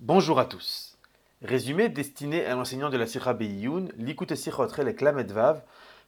[0.00, 0.96] Bonjour à tous.
[1.42, 5.60] Résumé destiné à l'enseignant de la Sira Beiyun, Likut Sichot Relek Vav,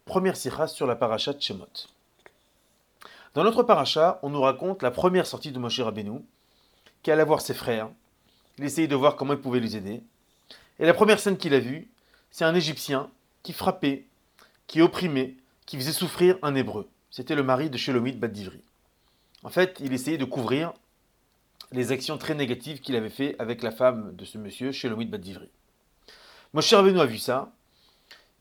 [0.04, 1.66] première Sira sur la paracha de Shemot.
[3.34, 6.20] Dans notre paracha, on nous raconte la première sortie de Moshe Rabbeinu,
[7.02, 7.90] qui alla voir ses frères,
[8.58, 10.04] il essayait de voir comment il pouvait les aider.
[10.78, 11.90] Et la première scène qu'il a vue,
[12.30, 13.10] c'est un Égyptien
[13.42, 14.06] qui frappait,
[14.68, 15.34] qui opprimait,
[15.66, 16.88] qui faisait souffrir un Hébreu.
[17.10, 18.62] C'était le mari de Shelomit Bad-Divri.
[19.42, 20.74] En fait, il essayait de couvrir
[21.72, 25.48] les actions très négatives qu'il avait fait avec la femme de ce monsieur, Shelomit Bad-Divri.
[26.52, 27.52] Moshe Rabbeinu a vu ça.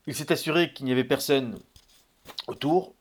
[0.06, 1.58] Il s'est assuré qu'il n'y avait personne
[2.48, 2.92] autour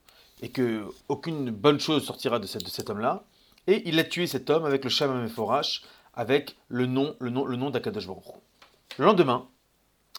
[0.42, 3.24] et que aucune bonne chose sortira de, cet homme-là.
[3.68, 7.46] Et il a tué cet homme avec le Shamam Meforash, avec le nom, le nom,
[7.46, 7.58] le.
[8.98, 9.48] Le lendemain,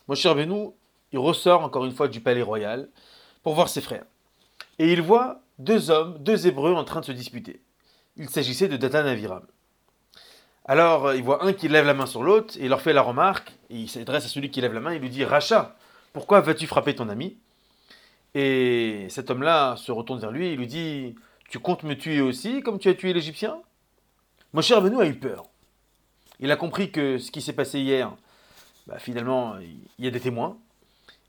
[0.08, 0.70] Moshe Rabbeinu,
[1.12, 2.88] il ressort encore une fois du palais royal
[3.42, 4.06] pour voir ses frères.
[4.78, 7.62] Et il voit deux hommes, deux Hébreux en train de se disputer.
[8.16, 9.46] Il s'agissait de Datan Aviram.
[10.66, 13.02] Alors, il voit un qui lève la main sur l'autre, et il leur fait la
[13.02, 15.76] remarque, et il s'adresse à celui qui lève la main, et il lui dit Racha,
[16.12, 17.36] pourquoi vas-tu frapper ton ami?
[18.34, 21.14] Et cet homme-là se retourne vers lui, et lui dit
[21.48, 23.58] Tu comptes me tuer aussi, comme tu as tué l'Égyptien?
[24.52, 25.44] Mon cher Benoît a eu peur.
[26.40, 28.14] Il a compris que ce qui s'est passé hier,
[28.86, 30.56] bah, finalement, il y a des témoins,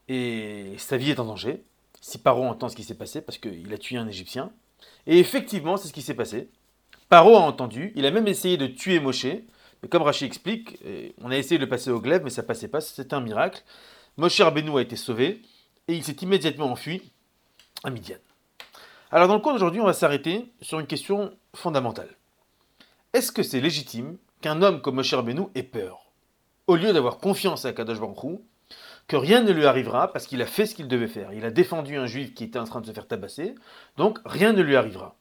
[0.08, 1.64] et sa vie est en danger.
[2.02, 4.52] Si Paro entend ce qui s'est passé, parce qu'il a tué un Égyptien.
[5.08, 6.50] Et effectivement, c'est ce qui s'est passé.
[7.12, 10.80] Paro a entendu, il a même essayé de tuer Moshe, mais comme Rachid explique,
[11.22, 13.62] on a essayé de le passer au glaive, mais ça passait pas, c'était un miracle.
[14.16, 15.42] Moshe Rabbeinu a été sauvé,
[15.90, 17.12] et il s'est immédiatement enfui
[17.84, 18.16] à Midian.
[19.12, 22.16] Alors dans le cours d'aujourd'hui, on va s'arrêter sur une question fondamentale.
[23.12, 26.14] Est-ce que c'est légitime qu'un homme comme Moshe Rabbeinu ait peur?
[26.68, 28.40] Au lieu d'avoir confiance à Kadosh Baruch
[29.10, 31.34] que rien ne lui arrivera parce qu'il a fait ce qu'il devait faire.
[31.34, 33.54] Il a défendu un juif qui était en train de se faire tabasser,
[33.98, 35.18] donc rien ne lui arrivera.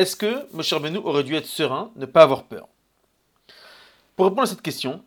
[0.00, 2.68] Est-ce que Moshe Rabbeinu aurait dû être serein, ne pas avoir peur?
[4.16, 5.04] Pour répondre à cette question,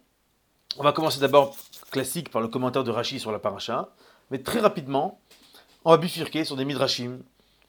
[0.77, 1.57] on va commencer d'abord
[1.89, 3.89] classique par le commentaire de Rashi sur la paracha,
[4.29, 5.19] mais très rapidement,
[5.83, 7.21] on va bifurquer sur des midrashim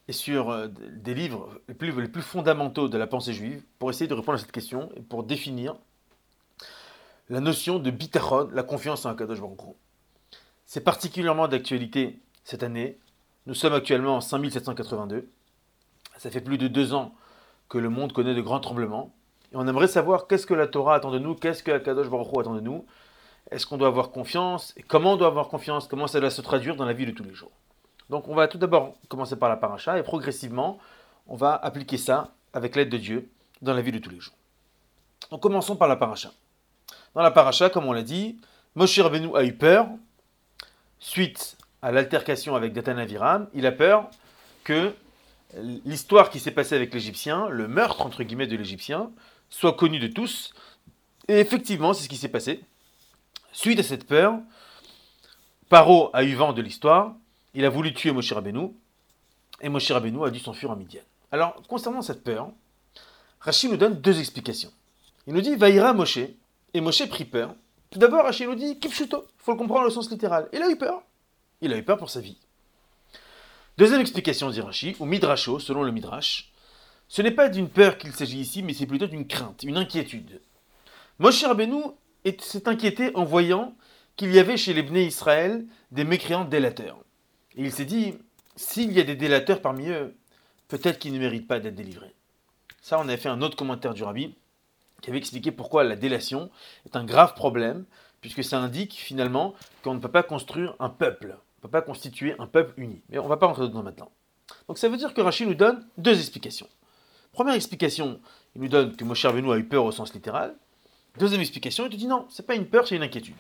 [0.07, 4.13] et sur euh, des livres les plus, fondamentaux de la pensée juive pour essayer de
[4.13, 5.77] répondre à cette question et pour définir
[7.31, 9.61] la notion de bitachon, la confiance en Akadosh Baruch
[10.67, 12.99] C'est particulièrement d'actualité cette année.
[13.47, 15.27] Nous sommes actuellement en 5782
[16.19, 17.15] ça fait plus de deux ans
[17.69, 19.15] que le monde connaît de grands tremblements.
[19.53, 22.29] Et on aimerait savoir qu'est-ce que la Torah attend de nous, qu'est-ce que Akadosh Baruch
[22.33, 22.85] Hu attend de nous.
[23.51, 26.41] Est-ce qu'on doit avoir confiance Et comment on doit avoir confiance Comment ça doit se
[26.41, 27.53] traduire dans la vie de tous les jours
[28.11, 30.79] Donc on va tout d'abord commencer par la paracha et progressivement,
[31.27, 34.35] on va appliquer ça avec l'aide de Dieu dans la vie de tous les jours.
[35.31, 36.33] Donc commençons par la paracha.
[37.15, 38.39] Dans la paracha, comme on l'a dit,
[38.75, 39.89] Moshe Rabbeinu a eu peur
[40.99, 43.47] suite à l'altercation avec Datan Aviram.
[43.55, 44.09] Il a peur
[44.65, 44.95] que
[45.85, 49.11] l'histoire qui s'est passée avec l'Égyptien, le meurtre entre guillemets de l'Égyptien,
[49.51, 50.53] soit connu de tous.
[51.29, 52.61] Et effectivement, c'est ce qui s'est passé.
[53.53, 54.39] Suite à cette peur,
[55.69, 57.15] Paro a eu vent de l'histoire,
[57.55, 58.71] il a voulu tuer Moshe Rabbeinu,
[59.61, 61.03] et Moshe Rabbeinu a dû s'enfuir en Midian.
[61.31, 62.51] Alors, concernant cette peur,
[63.41, 64.73] Rachid nous donne deux explications.
[65.27, 67.55] Il nous dit Vaïra Moshe, et Moshe prit peur.
[67.91, 70.49] Tout d'abord, Rachid nous dit Kipshuto, il faut le comprendre au sens littéral.
[70.53, 71.03] Il a eu peur.
[71.61, 72.37] Il a eu peur pour sa vie.
[73.77, 76.53] Deuxième explication d'Irachi, ou Midrasho, selon le Midrash,
[77.09, 80.41] ce n'est pas d'une peur qu'il s'agit ici, mais c'est plutôt d'une crainte, une inquiétude.
[81.19, 81.83] Moshe Rabbeinu
[82.39, 83.75] s'est inquiété en voyant
[84.15, 86.99] qu'il y avait chez les Bnei Israël des mécréants délateurs.
[87.57, 88.15] Et il s'est dit,
[88.55, 90.15] s'il y a des délateurs parmi eux,
[90.69, 92.15] peut-être qu'ils ne méritent pas d'être délivrés.
[92.81, 94.37] Ça, on avait fait un autre commentaire du rabbi
[95.03, 96.49] qui avait expliqué pourquoi la délation
[96.87, 97.87] est un grave problème,
[98.21, 99.53] puisque ça indique finalement
[99.83, 103.01] qu'on ne peut pas construire un peuple peut pas constituer un peuple uni.
[103.09, 104.11] Mais on ne va pas rentrer dedans maintenant.
[104.69, 106.69] Donc ça veut dire que Rachid nous donne deux explications.
[107.33, 108.21] Première explication,
[108.55, 110.55] il nous donne que Moshe Rabbeinu a eu peur au sens littéral.
[111.19, 113.35] Deuxième explication, il te dit non, c'est pas une peur, c'est une inquiétude.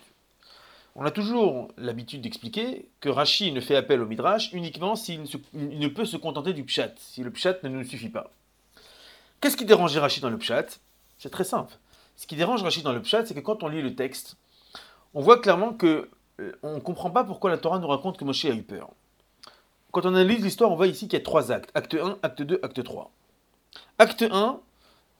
[0.97, 5.89] On a toujours l'habitude d'expliquer que Rachid ne fait appel au Midrash uniquement s'il ne,
[5.89, 8.31] peut se contenter du Pshat, si le Pshat ne nous suffit pas.
[9.41, 10.79] Qu'est-ce qui dérange Rachid dans le Pshat?
[11.19, 11.75] C'est très simple.
[12.17, 14.37] Ce qui dérange Rachid dans le Pshat, c'est que quand on lit le texte,
[15.12, 16.09] on voit clairement que
[16.63, 18.91] on ne comprend pas pourquoi la Torah nous raconte que Moshe a eu peur.
[19.93, 21.71] Quand on analyse l'histoire, on voit ici qu'il y a trois actes.
[21.75, 23.11] Acte 1, acte 2, acte 3.
[23.99, 24.61] Acte 1,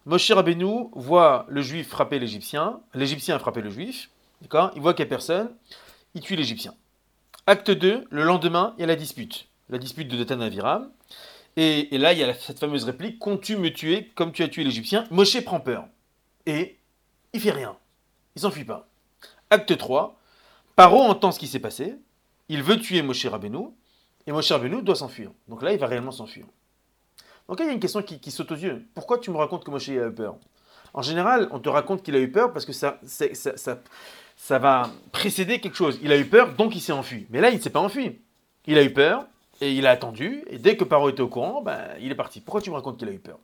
[0.07, 4.11] Moshe Rabbeinu voit le juif frapper l'Égyptien, l'Égyptien a frappé le juif,
[4.43, 4.73] d'accord?
[4.75, 5.51] Il voit qu'il n'y a personne,
[6.15, 6.75] il tue l'Égyptien.
[7.47, 10.91] Acte 2, le lendemain, il y a la dispute, la dispute de Datan Aviram.
[11.57, 14.65] Et, là, il y a cette fameuse réplique Comptes-tu me tuer comme tu as tué
[14.65, 15.87] l'Égyptien Moshe prend peur.
[16.47, 16.79] Et
[17.33, 17.77] il fait rien.
[18.35, 18.89] Il s'enfuit pas.
[19.51, 20.19] Acte 3,
[20.77, 21.97] Paro entend ce qui s'est passé,
[22.49, 23.69] il veut tuer Moshe Rabbeinu,
[24.27, 25.31] et Moshe Rabbeinu doit s'enfuir.
[25.49, 26.47] Donc là, il va réellement s'enfuir.
[27.49, 28.87] Donc là, il y a une question qui, saute aux yeux.
[28.95, 30.37] Pourquoi tu me racontes que Moshe a eu peur?
[30.95, 32.99] En général, on te raconte qu'il a eu peur parce que ça,
[34.51, 35.99] va précéder quelque chose.
[36.03, 37.27] Il a eu peur, donc il s'est enfui.
[37.31, 38.21] Mais là, il ne s'est pas enfui.
[38.67, 39.27] Il a eu peur
[39.61, 40.45] et il a attendu.
[40.49, 42.41] Et dès que Paro était au courant, ben, il est parti.
[42.41, 43.39] Pourquoi tu me racontes qu'il a eu peur?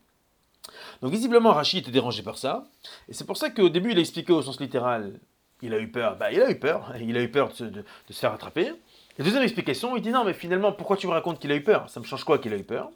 [1.03, 2.65] Donc visiblement, Rachid était dérangé par ça.
[3.09, 5.19] Et c'est pour ça qu'au début, il a expliqué au sens littéral,
[5.63, 6.17] il a eu peur.
[6.17, 6.93] Ben, il a eu peur.
[7.01, 8.73] Il a eu peur de se, faire attraper.
[9.19, 11.63] La deuxième explication, il dit non, mais finalement, pourquoi tu me racontes qu'il a eu
[11.63, 11.89] peur?
[11.91, 12.91] Ça me change quoi qu'il a eu peur?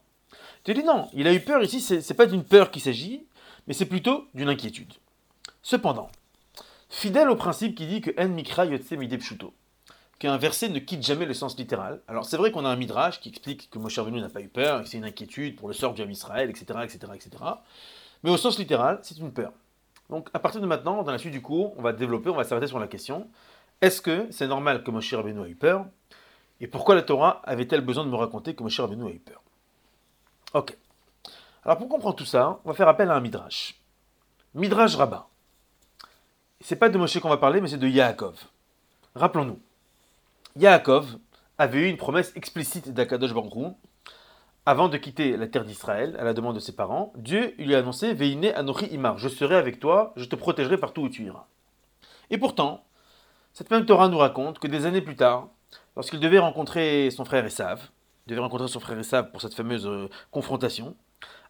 [0.64, 3.26] Tu dis non, il a eu peur ici, c'est pas d'une peur qu'il s'agit,
[3.66, 4.92] mais c'est plutôt d'une inquiétude.
[5.62, 6.10] Cependant,
[6.88, 8.94] fidèle au principe qui dit que En Mikra Yotse
[10.18, 12.00] qu'un verset ne quitte jamais le sens littéral.
[12.08, 14.48] Alors c'est vrai qu'on a un midrash qui explique que Moshe Rabbeinu n'a pas eu
[14.48, 17.30] peur, que c'est une inquiétude pour le sort du Israël, etc., etc., etc.
[18.22, 19.52] Mais au sens littéral, c'est une peur.
[20.10, 22.44] Donc à partir de maintenant, dans la suite du cours, on va développer, on va
[22.44, 23.28] s'arrêter sur la question
[23.80, 25.86] est-ce que c'est normal que Moshe Rabbeinu ait eu peur?
[26.60, 29.42] Et pourquoi la Torah avait-elle besoin de me raconter que Moshe Rabbeinu a eu peur?
[30.54, 30.76] Ok.
[31.64, 33.80] Alors pour comprendre tout ça, on va faire appel à un midrash.
[34.54, 35.26] Midrash rabbin.
[36.60, 38.44] C'est pas de Moshe qu'on va parler, mais c'est de Yaakov.
[39.14, 39.60] Rappelons-nous.
[40.56, 41.18] Yaakov
[41.58, 43.74] avait eu une promesse explicite d'Akadosh Baruch
[44.66, 47.78] avant de quitter la terre d'Israël, à la demande de ses parents, Dieu lui a
[47.78, 51.46] annoncé Veine Anochi Imar, je serai avec toi, je te protégerai partout où tu iras.
[52.30, 52.84] Et pourtant,
[53.52, 55.48] cette même Torah nous raconte que des années plus tard,
[55.96, 57.90] lorsqu'il devait rencontrer son frère Esav,
[58.26, 60.96] devait rencontrer son frère Esav pour cette fameuse euh, confrontation,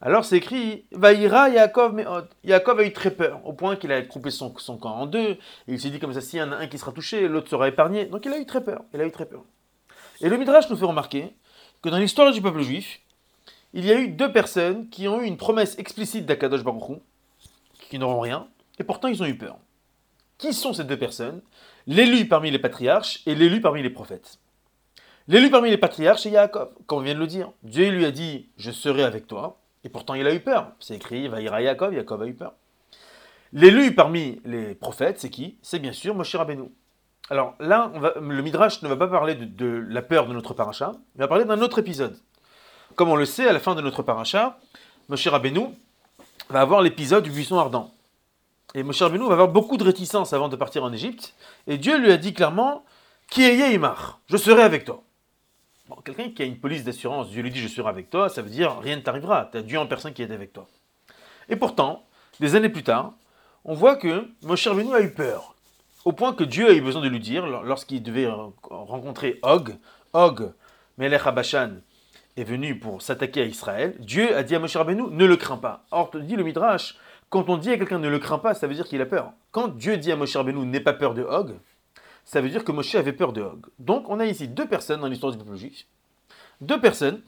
[0.00, 2.28] alors c'est écrit Vaïra Yaakov Meod.
[2.43, 5.31] Yaakov a eu très peur, au point qu'il a coupé son, son camp en deux,
[5.31, 5.38] et
[5.69, 7.69] il s'est dit comme ça, s'il y en a un qui sera touché, l'autre sera
[7.69, 8.06] épargné.
[8.06, 9.44] Donc il a eu très peur, il a eu très peur.
[10.20, 11.34] Et le Midrash nous fait remarquer
[11.81, 13.00] que dans l'histoire du peuple juif,
[13.75, 17.00] il y a eu deux personnes qui ont eu une promesse explicite d'Akadosh Baruch
[17.91, 18.47] qui n'auront rien,
[18.79, 19.59] et pourtant ils ont eu peur.
[20.38, 21.43] Qui sont ces deux personnes?
[21.87, 24.38] L'élu parmi les patriarches et l'élu parmi les prophètes.
[25.26, 27.50] L'élu parmi les patriarches, c'est Yaakov, comme on vient de le dire.
[27.62, 30.73] Dieu lui a dit Je serai avec toi, et pourtant il a eu peur.
[30.81, 32.55] C'est écrit Vaïra Yaakov, Yaakov a eu peur.
[33.53, 35.59] L'élu parmi les prophètes, c'est qui?
[35.62, 36.71] C'est bien sûr Moshe Rabbeinu.
[37.31, 37.91] Alors là,
[38.21, 41.44] le Midrash ne va pas parler de, la peur de notre paracha, il va parler
[41.44, 42.17] d'un autre épisode.
[42.96, 44.58] Comme on le sait, à la fin de notre paracha,
[45.08, 45.67] Moshe Rabbeinu
[46.49, 47.93] va avoir l'épisode du buisson ardent.
[48.75, 51.35] Et Moshe Rabbeinu va avoir beaucoup de réticence avant de partir en Égypte.
[51.67, 52.85] Et Dieu lui a dit clairement
[53.29, 53.81] Qui est
[54.29, 55.02] Je serai avec toi.
[55.88, 58.43] Bon, quelqu'un qui a une police d'assurance, Dieu lui dit Je serai avec toi, ça
[58.43, 59.49] veut dire rien ne t'arrivera.
[59.50, 60.69] Tu as Dieu en personne qui est avec toi.
[61.49, 62.05] Et pourtant,
[62.38, 63.14] des années plus tard,
[63.64, 65.56] on voit que Moshe Rabbeinu a eu peur.
[66.05, 68.29] Au point que Dieu a eu besoin de lui dire, lorsqu'il devait
[68.62, 69.76] rencontrer Og,
[70.12, 70.52] Og,
[70.97, 71.81] Melech Abashan,
[72.36, 75.56] est venu pour s'attaquer à Israël, Dieu a dit à Moshe Rabbeinu Ne le crains
[75.56, 75.84] pas.
[75.90, 76.96] Or, te dit le Midrash
[77.34, 79.32] quand on dit à quelqu'un ne le craint pas, ça veut dire qu'il a peur.
[79.50, 81.56] Quand Dieu dit à Moshe Rabbeinu n'aie pas peur de Hog,
[82.25, 83.66] ça veut dire que Moshe avait peur de Hog.
[83.81, 85.84] Donc on a ici deux personnes dans l'histoire du peuple juif,
[86.60, 87.20] deux personnes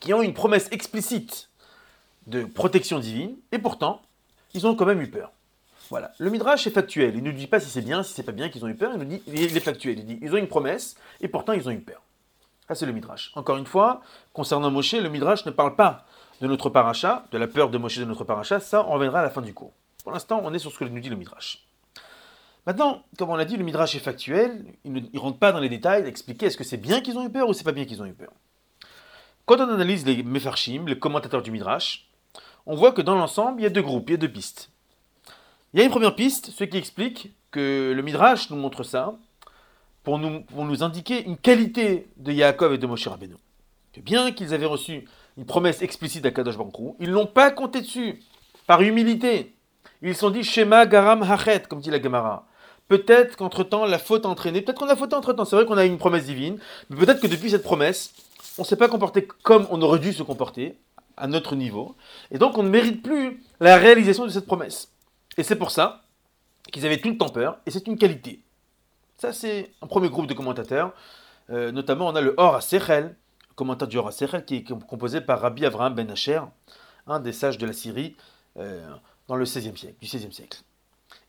[0.00, 1.48] qui ont une promesse explicite
[2.26, 4.02] de protection divine, et pourtant,
[4.52, 5.32] ils ont quand même eu peur.
[5.88, 6.12] Voilà.
[6.18, 7.14] Le Midrash est factuel.
[7.16, 8.74] Il ne nous dit pas si c'est bien, si c'est pas bien qu'ils ont eu
[8.74, 8.92] peur.
[8.94, 9.98] Il nous dit, il est factuel.
[9.98, 12.02] Il dit, ils ont une promesse, et pourtant ils ont eu peur.
[12.68, 13.32] Ça, c'est le Midrash.
[13.34, 14.00] Encore une fois,
[14.32, 16.06] concernant Moshe, le Midrash ne parle pas
[16.40, 19.22] de notre paracha, de la peur de Moshe de notre paracha, ça, on reviendra à
[19.22, 19.72] la fin du cours.
[20.02, 21.64] Pour l'instant, on est sur ce que nous dit le Midrash.
[22.66, 25.68] Maintenant, comme on l'a dit, le Midrash est factuel, il ne rentre pas dans les
[25.68, 28.00] détails d'expliquer est-ce que c'est bien qu'ils ont eu peur ou c'est pas bien qu'ils
[28.02, 28.32] ont eu peur.
[29.46, 32.08] Quand on analyse les Mefarshim, les commentateurs du Midrash,
[32.66, 34.70] on voit que dans l'ensemble, il y a deux groupes, il y a deux pistes.
[35.74, 39.14] Il y a une première piste, ce qui explique que le Midrash nous montre ça
[40.02, 43.34] pour nous, indiquer une qualité de Yaakov et de Moshe Rabbeinu.
[43.92, 45.06] Que bien qu'ils avaient reçu
[45.36, 48.20] une promesse explicite d'Akadosh Baruch Ils n'ont pas compté dessus,
[48.66, 49.54] par humilité.
[50.02, 52.46] Ils se sont dit Shema Garam Hachet, comme dit la Gemara.
[52.88, 54.60] Peut-être qu'entre-temps, la faute a entraîné.
[54.60, 55.44] Peut-être qu'on a fauté entre-temps.
[55.44, 56.58] C'est vrai qu'on a une promesse divine.
[56.90, 58.12] Mais peut-être que depuis cette promesse,
[58.58, 60.76] on ne s'est pas comporté comme on aurait dû se comporter,
[61.16, 61.94] à notre niveau.
[62.30, 64.90] Et donc, on ne mérite plus la réalisation de cette promesse.
[65.36, 66.02] Et c'est pour ça
[66.72, 67.58] qu'ils avaient tout le temps peur.
[67.66, 68.41] Et c'est une qualité.
[69.16, 70.92] Ça, c'est un premier groupe de commentateurs.
[71.50, 73.16] Euh, notamment, on a le Or à Sechel,
[73.54, 76.40] commentaire du Sechel, qui est composé par Rabbi Avraham Ben Asher,
[77.06, 78.16] un des sages de la Syrie,
[78.58, 78.86] euh,
[79.28, 80.62] dans le 16e siècle, du 16e siècle.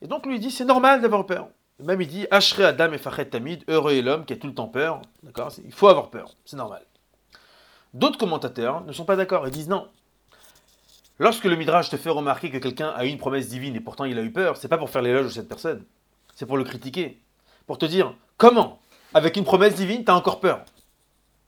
[0.01, 1.49] Et donc lui dit c'est normal d'avoir peur.
[1.79, 4.53] Même il dit Ashre Adam et Fachet Tamid, heureux est l'homme qui a tout le
[4.53, 5.01] temps peur.
[5.23, 5.51] D'accord?
[5.63, 6.85] Il faut avoir peur, c'est normal.
[7.93, 9.87] D'autres commentateurs ne sont pas d'accord et disent non.
[11.19, 14.05] Lorsque le Midrash te fait remarquer que quelqu'un a eu une promesse divine et pourtant
[14.05, 15.83] il a eu peur, c'est pas pour faire l'éloge de cette personne,
[16.35, 17.21] c'est pour le critiquer.
[17.67, 18.79] Pour te dire comment,
[19.13, 20.61] avec une promesse divine, tu as encore peur?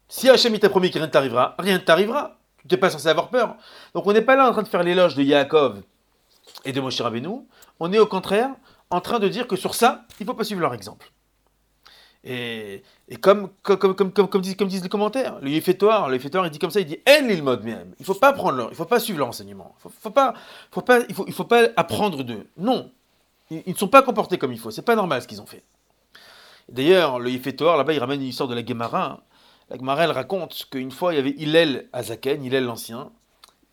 [0.07, 2.37] Si Hachem t'a promis que rien ne t'arrivera, rien ne t'arrivera.
[2.67, 3.55] Tu n'es pas censé avoir peur.
[3.93, 5.81] Donc on n'est pas là en train de faire l'éloge de Yaakov
[6.63, 7.41] et de Moshe Rabbeinu.
[7.79, 8.49] On est au contraire
[8.89, 11.11] en train de dire que sur ça, il ne faut pas suivre leur exemple.
[12.27, 12.81] Et,
[13.21, 16.87] comme, comme, comme, comme, disent, les commentaires, le Yefetoire, le il dit comme ça, il
[16.87, 17.93] dit En mode même.
[17.99, 19.75] Il ne faut pas prendre leur, il faut pas suivre l'enseignement.
[19.77, 20.33] Il faut, faut pas,
[20.71, 22.47] faut pas, il faut, il faut pas apprendre d'eux.
[22.57, 22.91] Non,
[23.51, 24.71] ils, ne sont pas comportés comme il faut.
[24.71, 25.61] C'est pas normal ce qu'ils ont fait.
[26.69, 29.23] D'ailleurs, le Yefetoire, là-bas, il ramène une histoire de la Gemara.
[29.69, 33.11] La Gemara, elle raconte qu'une fois, il y avait Hillel Azaken, Hillel l'ancien.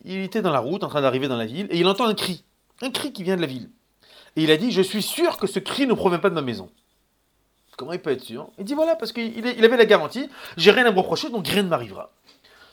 [0.04, 2.14] Il était dans la route, en train d'arriver dans la ville, et il entend un
[2.14, 2.44] cri.
[2.80, 3.70] Un cri qui vient de la ville.
[4.37, 6.42] Et il a dit Je suis sûr que ce cri ne provient pas de ma
[6.42, 6.70] maison.
[7.76, 8.49] Comment il peut être sûr?
[8.58, 11.62] Il dit voilà, parce qu'il avait la garantie, j'ai rien à me reprocher, donc rien
[11.62, 12.11] ne m'arrivera.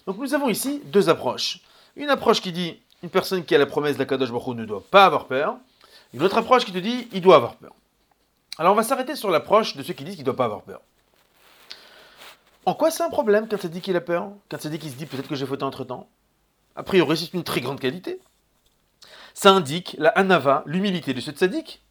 [0.06, 1.62] Donc nous avons ici deux approches.
[1.96, 4.66] Une approche qui dit une personne qui a la promesse de la Kadosh Baruch ne
[4.66, 5.58] doit pas avoir peur.
[6.14, 7.72] Une autre approche qui te dit il doit avoir peur.
[8.60, 10.64] Alors on va s'arrêter sur l'approche de ceux qui disent qu'il ne doit pas avoir
[10.64, 10.82] peur.
[12.66, 14.34] En quoi c'est un problème quand ça dit qu'il a peur?
[14.52, 16.10] Quand ça dit qu'il se dit peut-être que j'ai fauté entre temps
[16.76, 18.20] A priori, c'est une très grande qualité.
[19.34, 21.82] Ça indique la anava, l'humilité de ce tzaddik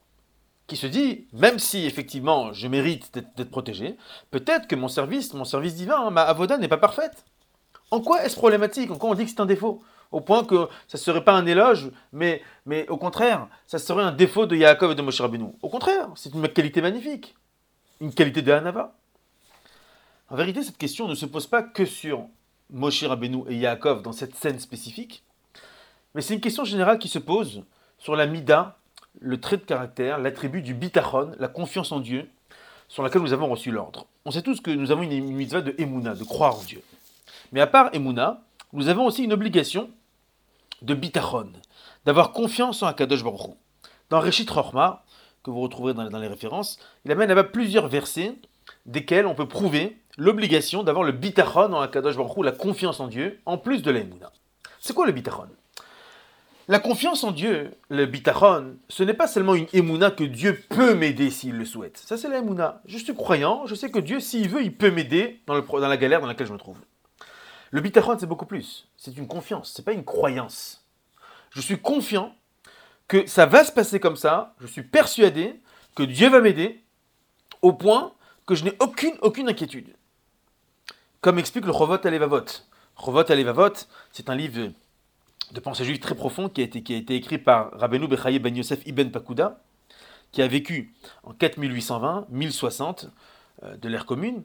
[0.67, 3.97] qui se dit, même si effectivement je mérite d'être protégé,
[4.31, 7.25] peut-être que mon service, mon service divin, ma avoda n'est pas parfaite.
[7.91, 8.91] En quoi est-ce problématique?
[8.91, 9.83] En quoi on dit que c'est un défaut?
[10.11, 14.03] Au point que ça ne serait pas un éloge, mais, mais au contraire, ça serait
[14.03, 15.53] un défaut de Yaakov et de Moshe Rabbeinu.
[15.61, 17.35] Au contraire, c'est une qualité magnifique.
[18.01, 18.95] Une qualité de Hanava.
[20.31, 22.27] En vérité, cette question ne se pose pas que sur
[22.71, 25.25] Moshe Rabbeinu et Yaakov dans cette scène spécifique,
[26.15, 27.65] mais c'est une question générale qui se pose
[27.99, 28.79] sur la Mida
[29.21, 32.29] le trait de caractère, l'attribut du bitachon, la confiance en Dieu,
[32.89, 34.07] sur laquelle nous avons reçu l'ordre.
[34.25, 36.83] On sait tous que nous avons une mitzvah de emuna, de croire en Dieu.
[37.53, 39.91] Mais à part emuna, nous avons aussi une obligation
[40.83, 41.53] de bitachon,
[42.05, 43.57] d'avoir confiance en Akadosh Baruch
[44.11, 45.05] Dans Reshit Rochma,
[45.43, 48.35] que vous retrouverez dans, les références, il amène là-bas plusieurs versets
[48.87, 53.41] desquels on peut prouver l'obligation d'avoir le bitachon en Akadosh Baruch la confiance en Dieu,
[53.47, 54.33] en plus de l'emuna.
[54.81, 55.49] C'est quoi le bitachon?
[56.71, 60.95] La confiance en Dieu, le bitachon, ce n'est pas seulement une émouna que Dieu peut
[60.95, 61.97] m'aider s'il le souhaite.
[61.97, 62.83] Ça, c'est la émouna.
[62.85, 66.21] Je suis croyant, je sais que Dieu, s'il veut, il peut m'aider dans, la galère
[66.21, 66.77] dans laquelle je me trouve.
[67.71, 68.89] Le bitachon, c'est beaucoup plus.
[68.97, 70.85] C'est une confiance, c'est pas une croyance.
[71.51, 72.35] Je suis confiant
[73.09, 74.55] que ça va se passer comme ça.
[74.61, 75.61] Je suis persuadé
[75.95, 76.83] que Dieu va m'aider
[77.63, 78.13] au point
[78.47, 79.95] que je n'ai aucune, inquiétude.
[81.21, 82.45] Comme explique le Chovot Alevavot.
[83.03, 83.75] Chovot Alevavot,
[84.13, 84.73] c'est un livre
[85.53, 89.09] de pensée juive très profond qui a été, écrit par Rabbeinu Bechaye Ben Yosef Ibn
[89.09, 89.61] Pakuda,
[90.33, 90.95] qui a vécu
[91.25, 93.09] en 4820-1060
[93.63, 94.45] euh, de l'ère commune.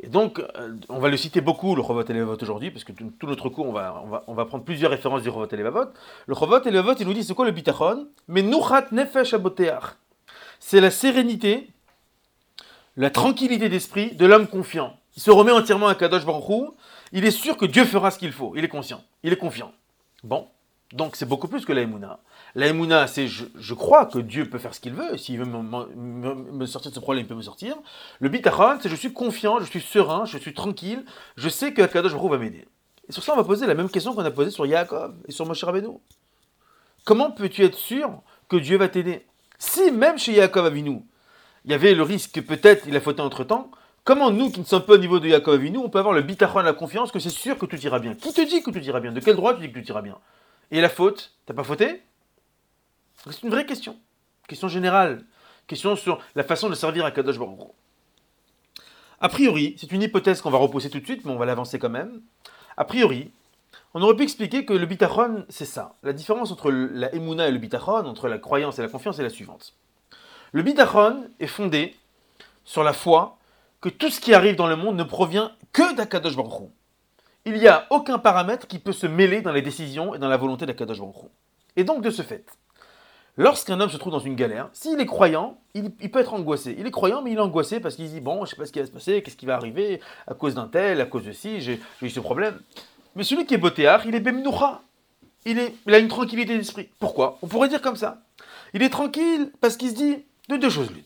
[0.00, 3.26] Et donc, euh, on va le citer beaucoup, le Chovot et aujourd'hui, parce que tout,
[3.26, 7.14] notre cours, on va, prendre plusieurs références du Chovot et Le Chovot et il nous
[7.14, 8.08] dit c'est quoi le bitachon?
[8.28, 9.96] Mais nuchat nefesh aboteach.
[10.58, 11.70] C'est la sérénité,
[12.96, 14.96] la tranquillité d'esprit de l'homme confiant.
[15.16, 16.72] Il se remet entièrement à Kadosh Baruch
[17.12, 18.52] il est sûr que Dieu fera ce qu'il faut.
[18.56, 19.02] Il est conscient.
[19.22, 19.72] Il est confiant.
[20.24, 20.48] Bon,
[20.92, 21.86] donc c'est beaucoup plus que la.
[22.56, 25.18] La c'est je, crois que Dieu peut faire ce qu'il veut.
[25.18, 27.76] S'il veut me, sortir de ce problème, il peut me sortir.
[28.18, 31.04] Le bitachon, c'est je suis confiant, je suis serein, je suis tranquille,
[31.36, 32.66] je sais que Akadosh Baruch va m'aider.
[33.10, 35.32] Et sur ça, on va poser la même question qu'on a posée sur Yaakov et
[35.32, 35.98] sur Moshe Rabbeinu.
[37.04, 39.26] Comment peux-tu être sûr que Dieu va t'aider?
[39.58, 41.02] Si même chez Yaakov Avinu,
[41.66, 43.70] il y avait le risque que peut-être il a fauté entre-temps,
[44.02, 46.22] Comment nous, qui ne sommes pas au niveau de Yaakov Avinu, on peut avoir le
[46.22, 48.14] bitachon, la confiance que c'est sûr que tout ira bien?
[48.14, 49.10] Qui te dit que tout ira bien?
[49.10, 50.16] De quel droit tu dis que tout ira bien?
[50.70, 52.05] Et la faute T'as pas fauté?
[53.30, 53.96] C'est une vraie question.
[54.46, 55.24] Question générale.
[55.66, 57.38] Question sur la façon de servir à Kadosh
[59.20, 61.78] A priori, c'est une hypothèse qu'on va repousser tout de suite, mais on va l'avancer
[61.78, 62.20] quand même.
[62.76, 63.32] A priori,
[63.94, 65.96] on aurait pu expliquer que le bitachon, c'est ça.
[66.02, 69.24] La différence entre la emuna et le bitachon, entre la croyance et la confiance, est
[69.24, 69.74] la suivante.
[70.52, 71.96] Le bitachon est fondé
[72.64, 73.38] sur la foi
[73.80, 76.70] que tout ce qui arrive dans le monde ne provient que d'Akadosh Baruch
[77.44, 80.36] Il n'y a aucun paramètre qui peut se mêler dans les décisions et dans la
[80.36, 81.30] volonté d'Akadosh Baruch
[81.76, 82.44] Et donc, de ce fait,
[83.36, 86.74] lorsqu'un homme se trouve dans une galère, s'il est croyant, il, peut être angoissé.
[86.78, 88.72] Il est croyant, mais il est angoissé parce qu'il dit Bon, je sais pas ce
[88.72, 91.32] qui va se passer, qu'est-ce qui va arriver, à cause d'un tel, à cause de
[91.32, 92.58] ci, j'ai eu ce problème.
[93.14, 94.82] Mais celui qui est botéar, il est bemnoucha.
[95.44, 96.88] Il, il a une tranquillité d'esprit.
[96.98, 97.38] Pourquoi?
[97.42, 98.22] On pourrait dire comme ça.
[98.74, 101.04] Il est tranquille parce qu'il se dit de deux choses l'une.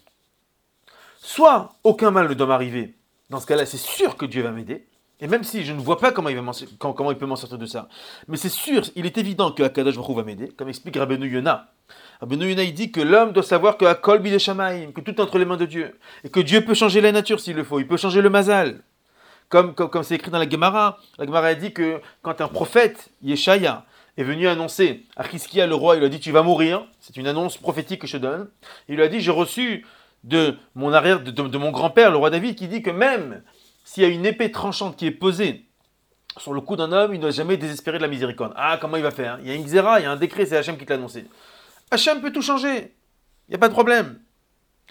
[1.19, 2.95] Soit aucun mal ne doit m'arriver,
[3.29, 4.87] dans ce cas-là, c'est sûr que Dieu va m'aider.
[5.21, 7.89] Et même si je ne vois pas comment il, peut m'en sortir de ça,
[8.27, 11.69] mais c'est sûr, il est évident que Akadosh Baruch va m'aider, comme explique Rabbeinu Yona.
[12.21, 15.45] Rabbeinu Yona, il dit que l'homme doit savoir que Akol que tout est entre les
[15.45, 17.99] mains de Dieu, et que Dieu peut changer la nature s'il le faut, il peut
[17.99, 18.81] changer le mazal.
[19.51, 23.11] Comme c'est comme, écrit dans la Gemara, la Gemara a dit que quand un prophète,
[23.23, 23.85] Yeshaya,
[24.17, 27.17] est venu annoncer à Chizkia le roi, il lui a dit tu vas mourir, c'est
[27.17, 28.49] une annonce prophétique que je donne,
[28.89, 29.85] il lui a dit j'ai reçu
[30.25, 33.43] de mon arrière, de, mon grand-père, le roi David, qui dit que même
[33.91, 35.67] s'il y a une épée tranchante qui est posée
[36.37, 38.53] sur le cou d'un homme, il ne doit jamais désespérer de la miséricorde.
[38.55, 40.47] Ah, comment il va faire Il y a une xéra, il y a un décret,
[40.47, 41.27] c'est Hachem qui l'a annoncé.
[41.91, 42.95] Hachem peut tout changer.
[43.49, 44.21] Il n'y a pas de problème.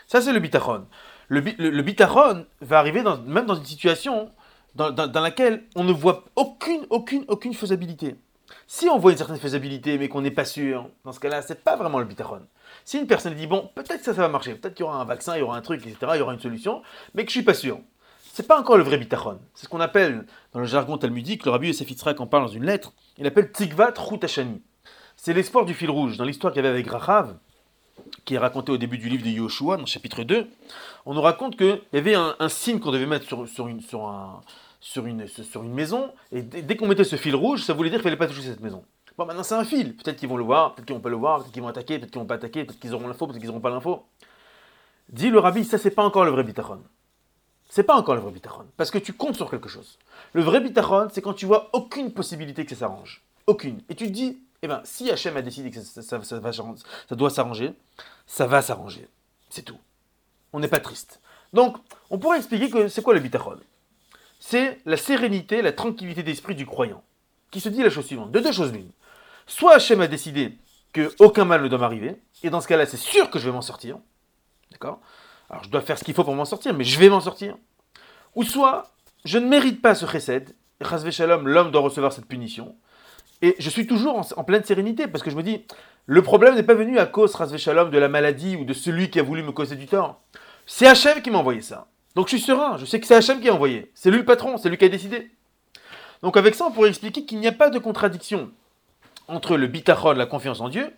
[0.06, 0.86] Ça, c'est le bitachon.
[1.30, 4.34] le, le, bitachon va arriver même dans une situation
[4.76, 8.18] dans, laquelle on ne voit aucune, aucune, aucune faisabilité.
[8.68, 11.64] Si on voit une certaine faisabilité, mais qu'on n'est pas sûr, dans ce cas-là, c'est
[11.64, 12.42] pas vraiment le bitachon.
[12.84, 15.00] Si une personne dit, bon, peut-être que ça, ça va marcher, peut-être qu'il y aura
[15.00, 16.82] un vaccin, il y aura un truc, etc., il y aura une solution,
[17.14, 17.80] mais que je suis pas sûr.
[18.32, 19.40] C'est pas encore le vrai bitachon.
[19.54, 22.52] C'est ce qu'on appelle, dans le jargon talmudique, le rabbi Yosef Yitzhak en parle dans
[22.52, 24.62] une lettre, il appelle Tigvat Routachani.
[25.16, 26.18] C'est l'espoir du fil rouge.
[26.18, 27.36] Dans l'histoire qu'il y avait avec Rachav,
[28.26, 30.48] qui est raconté au début du livre de Yoshua, dans le chapitre 2,
[31.06, 33.82] on nous raconte qu'il y avait un, signe qu'on devait mettre sur, une,
[35.74, 38.44] maison, et dès, qu'on mettait ce fil rouge, ça voulait dire qu'il fallait pas toucher
[38.44, 38.84] cette maison.
[39.18, 39.98] Bon, maintenant c'est un fil.
[39.98, 42.00] Peut-être qu'ils vont le voir, peut-être qu'ils vont pas le voir, peut-être qu'ils vont attaquer,
[42.00, 44.06] peut-être qu'ils vont pas attaquer, peut-être qu'ils auront l'info, peut-être qu'ils n'auront pas l'info.
[45.10, 46.84] Dit le rabbi, ça c'est pas encore le vrai bitachon.
[47.70, 50.00] C'est pas encore le vrai bitachon, parce que tu comptes sur quelque chose.
[50.34, 53.22] Le vrai bitachon, c'est quand tu vois aucune possibilité que ça s'arrange.
[53.46, 53.82] Aucune.
[53.90, 57.74] Et tu te dis, eh bien, si Hachem a décidé que ça, ça doit s'arranger,
[58.26, 59.08] ça va s'arranger.
[59.50, 59.78] C'est tout.
[60.52, 61.22] On n'est pas triste.
[61.54, 61.78] Donc,
[62.10, 63.60] on pourrait expliquer que c'est quoi le bitachon?
[64.40, 67.04] C'est la sérénité, la tranquillité d'esprit du croyant,
[67.52, 68.90] qui se dit la chose suivante, de deux choses l'une.
[69.46, 70.58] Soit Hachem a décidé
[70.92, 73.52] que aucun mal ne doit m'arriver, et dans ce cas-là, c'est sûr que je vais
[73.52, 74.00] m'en sortir.
[74.72, 75.00] D'accord?
[75.50, 77.56] Alors, je dois faire ce qu'il faut pour m'en sortir, mais je vais m'en sortir.
[78.36, 78.92] Ou soit,
[79.26, 82.76] je ne mérite pas ce chesed, et Shalom, l'homme doit recevoir cette punition,
[83.42, 85.66] et je suis toujours en, pleine sérénité parce que je me dis,
[86.06, 89.24] le problème n'est pas venu à cause, de la maladie ou de celui qui a
[89.24, 90.22] voulu me causer du tort.
[90.66, 91.88] C'est Hachem qui m'a envoyé ça.
[92.16, 93.92] Donc je suis serein, je sais que c'est Hachem qui a envoyé.
[93.94, 95.32] C'est lui le patron, c'est lui qui a décidé.
[96.22, 98.52] Donc avec ça, on pourrait expliquer qu'il n'y a pas de contradiction
[99.30, 100.92] entre le bitachon, la confiance en Dieu,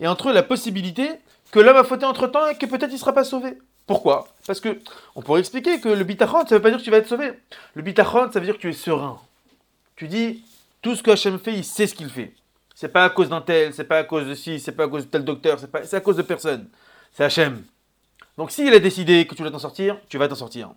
[0.00, 1.08] et entre la possibilité
[1.52, 3.58] que l'homme a fauté entre temps et que peut-être il ne sera pas sauvé.
[3.86, 4.28] Pourquoi?
[4.46, 4.78] Parce que
[5.14, 7.08] on pourrait expliquer que le bitachon, ça ne veut pas dire que tu vas être
[7.08, 7.32] sauvé.
[7.74, 9.20] Le bitachon, ça veut dire que tu es serein.
[9.94, 10.42] Tu dis,
[10.82, 12.34] tout ce que Hachem fait, il sait ce qu'il fait.
[12.74, 14.88] C'est pas à cause d'un tel, c'est pas à cause de ci, c'est pas à
[14.88, 16.68] cause de tel docteur, c'est, pas, à cause de personne.
[17.12, 17.64] C'est Hachem.
[18.36, 20.70] Donc s'il a décidé que tu vas t'en sortir, tu vas t'en sortir.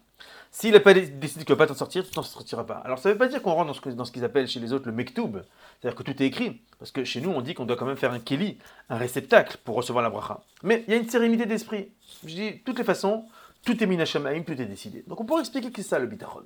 [0.51, 2.77] S'il n'a pas décidé que tu vas pas t'en sortir, tu t'en sortiras pas.
[2.77, 4.59] Alors ça ne veut pas dire qu'on rentre dans ce, dans ce qu'ils appellent chez
[4.59, 5.43] les autres le mektoub,
[5.79, 6.61] c'est-à-dire que tout est écrit.
[6.79, 8.57] Parce que chez nous, on dit qu'on doit quand même faire un keli,
[8.89, 10.41] un réceptacle pour recevoir la bracha.
[10.63, 11.91] Mais il y a une sérénité d'esprit.
[12.25, 13.25] Je dis, de toutes les façons,
[13.63, 15.03] tout est minachamaim, tout est décidé.
[15.07, 16.43] Donc on pourrait expliquer que c'est ça le bitachon.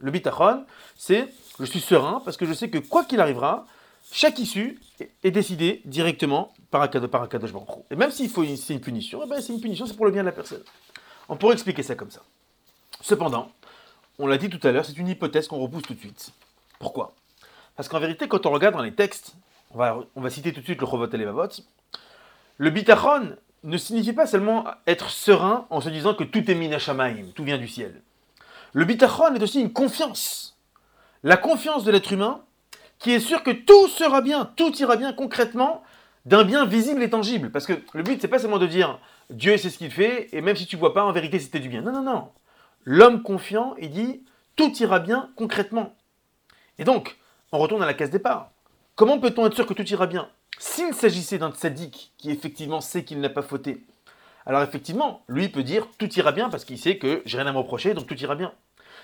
[0.00, 0.64] Le bitachon,
[0.96, 1.28] c'est
[1.60, 3.66] je suis serein parce que je sais que quoi qu'il arrivera,
[4.10, 4.80] chaque issue
[5.22, 7.46] est décidée directement par un cadeau, par cadeau
[7.90, 10.12] Et même s'il faut c'est une punition, eh ben c'est une punition, c'est pour le
[10.12, 10.62] bien de la personne.
[11.28, 12.22] On pourrait expliquer ça comme ça.
[13.02, 13.50] Cependant,
[14.18, 16.30] on l'a dit tout à l'heure, c'est une hypothèse qu'on repousse tout de suite.
[16.78, 17.12] Pourquoi?
[17.76, 19.34] Parce qu'en vérité, quand on regarde dans les textes,
[19.72, 21.16] on va, citer tout de suite le Chovot et
[22.58, 27.32] le bitachon ne signifie pas seulement être serein en se disant que tout est minachamaim,
[27.34, 28.00] tout vient du ciel.
[28.72, 30.56] Le bitachon est aussi une confiance.
[31.24, 32.42] La confiance de l'être humain
[32.98, 35.82] qui est sûr que tout sera bien, tout ira bien concrètement
[36.24, 37.50] d'un bien visible et tangible.
[37.50, 40.40] Parce que le but, c'est pas seulement de dire Dieu sait ce qu'il fait, et
[40.40, 41.82] même si tu vois pas, en vérité, c'était du bien.
[41.82, 42.28] Non, non, non.
[42.84, 44.22] L'homme confiant, il dit
[44.56, 45.94] tout ira bien concrètement.
[46.78, 47.16] Et donc,
[47.52, 48.50] on retourne à la case départ.
[48.96, 53.04] Comment peut-on être sûr que tout ira bien S'il s'agissait d'un sadique qui effectivement sait
[53.04, 53.84] qu'il n'a pas fauté,
[54.46, 57.52] alors effectivement, lui peut dire tout ira bien parce qu'il sait que j'ai rien à
[57.52, 58.52] me reprocher, donc tout ira bien.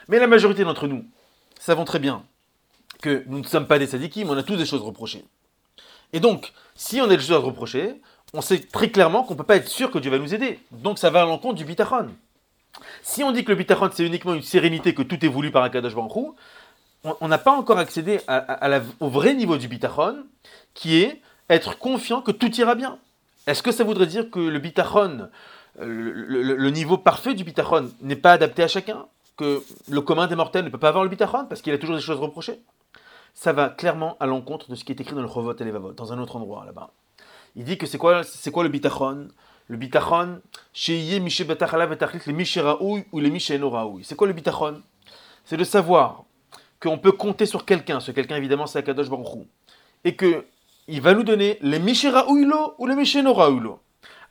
[0.08, 1.04] Mais la majorité d'entre nous
[1.58, 2.24] savons très bien
[3.02, 5.24] que nous ne sommes pas des sadikim, on a tous des choses reprochées.
[6.12, 8.00] Et donc, si on a des choses reprochées,
[8.34, 10.58] on sait très clairement qu'on ne peut pas être sûr que Dieu va nous aider.
[10.72, 12.08] Donc ça va à l'encontre du bitachon.
[13.02, 15.64] Si on dit que le bitachon c'est uniquement une sérénité, que tout est voulu par
[15.64, 16.34] un Kadosh Baruch
[17.20, 18.20] on n'a pas encore accédé
[19.00, 20.24] au vrai niveau du bitachon,
[20.74, 22.98] qui est être confiant que tout ira bien.
[23.46, 25.28] Est-ce que ça voudrait dire que le bitachon,
[25.78, 29.06] le, niveau parfait du bitachon n'est pas adapté à chacun?
[29.36, 31.96] Que le commun des mortels ne peut pas avoir le bitachon parce qu'il a toujours
[31.96, 32.60] des choses reprochées?
[33.34, 35.70] Ça va clairement à l'encontre de ce qui est écrit dans le Chovot et les
[35.70, 36.90] Vavot, dans un autre endroit là-bas.
[37.54, 39.28] Il dit que c'est quoi, c'est quoi le bitachon
[39.68, 40.40] Le bitachon,
[42.80, 43.38] ou le
[44.02, 44.82] C'est quoi le bitachon?
[45.44, 46.24] C'est de savoir
[46.80, 49.46] qu'on peut compter sur quelqu'un, ce quelqu'un évidemment c'est Akadosh Baruch
[50.04, 50.46] et que
[50.86, 53.50] il va nous donner les Mishera ou les Mishenora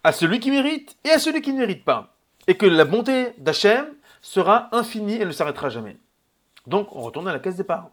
[0.04, 2.16] à celui qui mérite et à celui qui ne mérite pas.
[2.48, 3.86] Et que la bonté d'Hachem
[4.22, 5.98] sera infinie et ne s'arrêtera jamais.
[6.66, 7.90] Donc, on retourne à la case départ.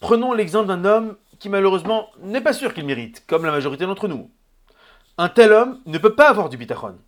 [0.00, 4.08] Prenons l'exemple d'un homme qui malheureusement n'est pas sûr qu'il mérite, comme la majorité d'entre
[4.08, 4.30] nous.
[5.18, 6.98] Un tel homme ne peut pas avoir du bitachon.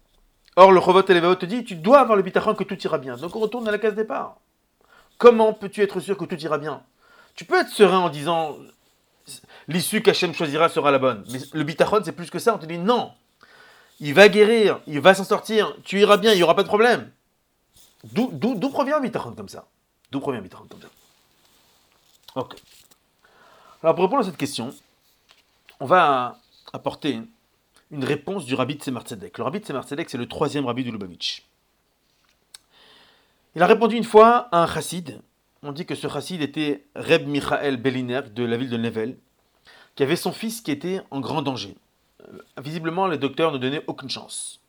[0.56, 3.16] Or, le Chovot et te dit, tu dois avoir le bitachon que tout ira bien.
[3.16, 4.36] Donc, on retourne à la case départ.
[5.18, 6.82] Comment peux-tu être sûr que tout ira bien?
[7.34, 8.56] Tu peux être serein en disant,
[9.68, 11.24] l'issue qu'Hachem choisira sera la bonne.
[11.30, 12.54] Mais le bitachon, c'est plus que ça.
[12.54, 13.12] On te dit non.
[14.00, 16.68] Il va guérir, il va s'en sortir, tu iras bien, il n'y aura pas de
[16.68, 17.10] problème.
[18.04, 19.66] D'où provient un bitachon comme ça?
[20.12, 20.88] D'où provient un bitachon comme ça?
[22.36, 22.54] Ok.
[23.82, 24.72] Alors pour répondre à cette question,
[25.80, 26.38] on va
[26.72, 27.20] apporter
[27.90, 30.90] une réponse du rabbi de Tzemar Le rabbi de Tzemar c'est le troisième rabbi de
[30.90, 31.42] Lubavitch.
[33.56, 35.20] Il a répondu une fois à un chassid.
[35.62, 39.16] On dit que ce chassid était Reb Michael Belliner de la ville de Nevel,
[39.96, 41.74] qui avait son fils qui était en grand danger.
[42.22, 44.60] Euh, visiblement, les docteurs ne donnaient aucune chance.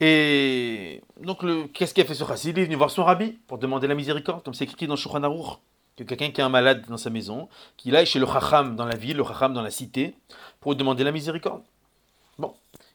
[0.00, 2.56] Et donc, qu'est-ce qu'a fait ce chassid?
[2.56, 5.24] Il est venu voir son rabbi pour demander la miséricorde, comme c'est écrit dans Shulchan
[5.24, 5.58] Aruch,
[5.96, 8.86] que quelqu'un qui a un malade dans sa maison, qu'il aille chez le chacham dans
[8.86, 10.14] la ville, le chacham dans la cité,
[10.60, 11.62] pour demander la miséricorde.
[12.38, 12.54] Bon.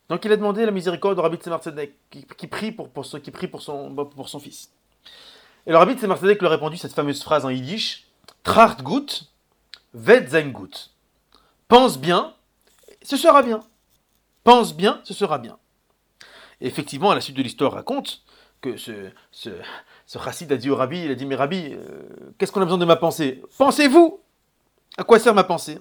[0.09, 3.31] Donc, il a demandé la miséricorde au rabbi Tzemar Tzedek, qui, prie, pour, son, qui
[3.31, 4.71] prie pour, son, fils.
[5.65, 8.07] Et le rabbi Tzedek lui a répondu cette fameuse phrase en yiddish
[8.43, 9.29] Tracht gut,
[9.93, 10.91] vet gut.
[11.67, 12.33] Pense bien,
[13.01, 13.63] ce sera bien.
[14.43, 15.57] Pense bien, ce sera bien.
[16.59, 18.21] Et effectivement, à la suite de l'histoire raconte
[18.61, 19.49] que ce, ce,
[20.05, 22.65] ce chassid a dit au rabbi, il a dit, mais rabbi, euh, qu'est-ce qu'on a
[22.65, 23.41] besoin de ma pensée?
[23.57, 24.21] Pensez-vous
[24.97, 25.79] À quoi sert ma pensée?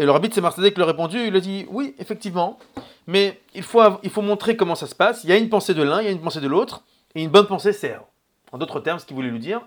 [0.00, 2.58] Et le rabbi de Marsadek lui a répondu, il a dit, oui, effectivement,
[3.06, 5.24] mais il faut, montrer comment ça se passe.
[5.24, 6.84] Il y a une pensée de l'un, il y a une pensée de l'autre,
[7.14, 8.00] et une bonne pensée sert.
[8.50, 9.60] En d'autres termes, ce qu'il voulait lui dire,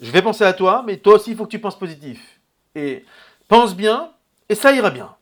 [0.00, 2.38] je vais penser à toi, mais toi aussi, il faut que tu penses positif.
[2.76, 3.04] Et
[3.48, 4.12] pense bien,
[4.48, 5.16] et ça ira bien.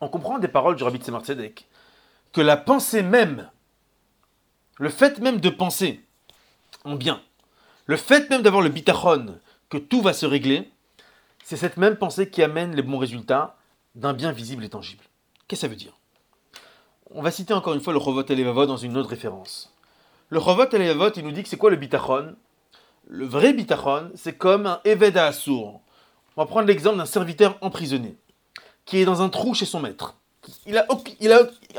[0.00, 1.66] On comprend des paroles du rabbi de Tzedek
[2.32, 3.50] que la pensée même
[4.78, 6.00] le fait même de penser
[6.84, 7.20] en bien,
[7.86, 9.34] le fait même d'avoir le bitachon,
[9.68, 10.70] que tout va se régler,
[11.42, 13.56] c'est cette même pensée qui amène les bons résultats
[13.94, 15.04] d'un bien visible et tangible.
[15.46, 15.96] Qu'est-ce que ça veut dire?
[17.10, 19.72] On va citer encore une fois le Chovot Elevavot dans une autre référence.
[20.30, 22.34] Le Chovot Elevavot, il nous dit que c'est quoi le bitachon?
[23.06, 25.80] Le vrai bitachon, c'est comme un Eved Assour.
[26.36, 28.16] On va prendre l'exemple d'un serviteur emprisonné,
[28.84, 30.16] qui est dans un trou chez son maître.
[30.66, 30.92] Il a, a,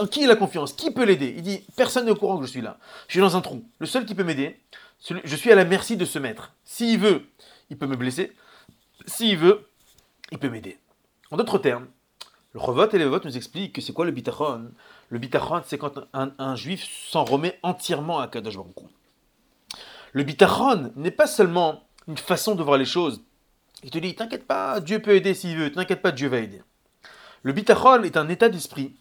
[0.01, 0.73] en qui il a confiance?
[0.73, 1.33] Qui peut l'aider?
[1.37, 2.77] Il dit Personne n'est au courant que je suis là.
[3.07, 3.63] Je suis dans un trou.
[3.79, 4.59] Le seul qui peut m'aider,
[5.23, 6.53] je suis à la merci de ce maître.
[6.63, 7.27] S'il veut,
[7.69, 8.35] il peut me blesser.
[9.05, 9.67] S'il veut,
[10.31, 10.79] il peut m'aider.
[11.31, 11.87] En d'autres termes,
[12.55, 14.71] le Chovot et les votes nous expliquent que c'est quoi le bitachon?
[15.09, 18.89] Le bitachon, c'est quand un, juif s'en remet entièrement à Kadosh Baruch
[20.13, 23.21] Le bitachon n'est pas seulement une façon de voir les choses.
[23.83, 25.69] Il te dit T'inquiète pas, Dieu peut aider s'il veut.
[25.69, 26.61] T'inquiète pas, Dieu va aider.
[27.43, 28.95] Le bitachon est un état d'esprit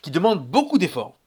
[0.00, 1.18] qui demande beaucoup d'efforts,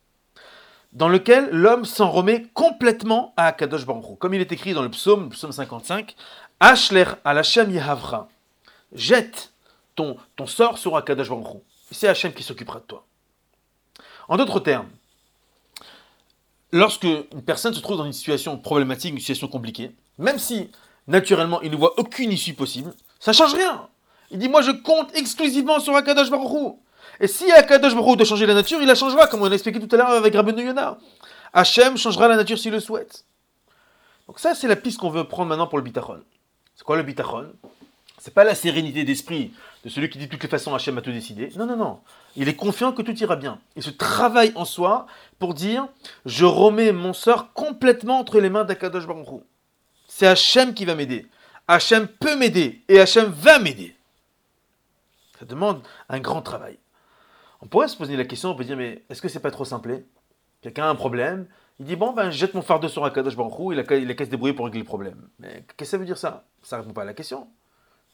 [0.93, 4.89] dans lequel l'homme s'en remet complètement à Kadosh Baruch Comme il est écrit dans le
[4.89, 6.15] psaume, psaume 55,
[6.59, 8.29] Ashler al Hashem Yehavra,
[8.93, 9.52] jette
[9.95, 13.05] ton, sort sur Akadosh Baruch C'est Hachem qui s'occupera de toi.
[14.27, 14.89] En d'autres termes,
[16.71, 20.71] lorsque une personne se trouve dans une situation problématique, une situation compliquée, même si
[21.07, 23.87] naturellement il ne voit aucune issue possible, ça ne change rien.
[24.31, 26.75] Il dit, moi je compte exclusivement sur Akadosh Baruch
[27.19, 29.79] Et si Akadosh Baruch doit changer la nature, il la changera, comme on l'a expliqué
[29.79, 30.97] tout à l'heure avec Rabbeinu Yonah.
[31.53, 33.25] Hachem changera la nature s'il le souhaite.
[34.27, 36.23] Donc ça, c'est la piste qu'on veut prendre maintenant pour le bitachon.
[36.75, 37.53] C'est quoi le bitachon?
[38.23, 41.01] C'est pas la sérénité d'esprit de celui qui dit de toutes les façons Hachem a
[41.01, 41.49] tout décidé.
[41.57, 41.99] Non, non, non.
[42.37, 43.59] Il est confiant que tout ira bien.
[43.75, 45.07] Il se travaille en soi
[45.39, 45.89] pour dire
[46.25, 49.41] je remets mon sort complètement entre les mains d'Akadosh Baruch
[50.07, 51.27] C'est Hachem qui va m'aider.
[51.67, 53.93] Hachem peut m'aider et Hachem va m'aider.
[55.37, 56.77] Ça demande un grand travail.
[57.59, 59.65] On pourrait se poser la question, on peut dire, mais est-ce que c'est pas trop
[59.65, 60.01] simple?
[60.61, 61.45] Quelqu'un a un problème,
[61.77, 64.23] il dit, bon, ben, jette mon fardeau sur un Kadosh Baruch a, il a qu'à
[64.23, 65.27] se débrouiller pour régler le problème.
[65.39, 66.45] Mais qu'est-ce que ça veut dire ça?
[66.61, 67.49] Ça ne répond pas à la question.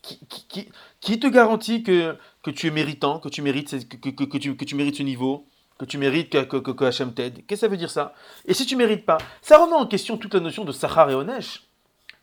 [0.01, 2.17] Qui, te garantit que,
[2.51, 5.45] tu es méritant, que tu mérites, ce niveau,
[5.77, 7.45] que tu mérites que, que, t'aide?
[7.45, 8.13] Qu'est-ce que ça veut dire ça?
[8.45, 11.09] Et si tu ne mérites pas Ça remet en question toute la notion de Sahar
[11.09, 11.63] et Onesh,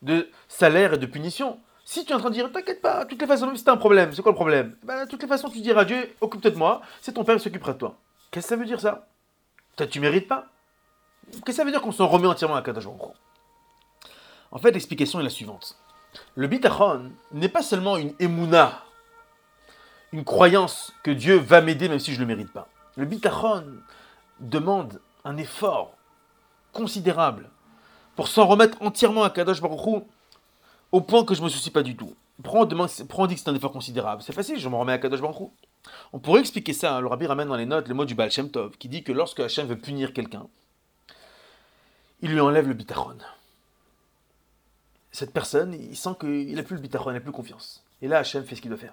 [0.02, 1.58] de salaire et de punition.
[1.84, 3.76] Si tu es en train de dire, t'inquiète pas, de toutes les façons, t'as un
[3.76, 4.76] problème, c'est quoi le problème?
[4.82, 7.36] Ben, De toutes les façons, tu diras à Dieu, occupe-toi de moi, c'est ton père
[7.36, 7.96] qui s'occupera de toi.
[8.30, 9.06] Qu'est-ce que ça veut dire ça?
[9.90, 10.46] Tu mérites pas?
[11.30, 15.24] Qu'est-ce que ça veut dire qu'on s'en remet entièrement à Kadash En fait, l'explication est
[15.24, 15.78] la suivante.
[16.34, 18.82] Le bitachon n'est pas seulement une emuna,
[20.12, 22.68] une croyance que Dieu va m'aider même si je ne le mérite pas.
[22.96, 23.64] Le bitachon
[24.40, 25.94] demande un effort
[26.72, 27.50] considérable
[28.14, 30.04] pour s'en remettre entièrement à Kadosh Baruch
[30.92, 32.14] au point que je me soucie pas du tout.
[32.42, 34.22] Prends, demande, prends dit que c'est un effort considérable.
[34.22, 35.50] C'est facile, je me remets à Kadosh Baruch
[36.12, 36.96] On pourrait expliquer ça.
[36.96, 37.00] Hein.
[37.00, 39.12] Le rabbi ramène dans les notes le mot du Baal Shem Tov, qui dit que
[39.12, 40.46] lorsque Hachem veut punir quelqu'un,
[42.20, 43.18] il lui enlève le bitachon.
[45.16, 47.82] Cette personne, il sent qu'il n'a plus le bitachon, il n'a plus confiance.
[48.02, 48.92] Et là, Hachem fait ce qu'il doit faire.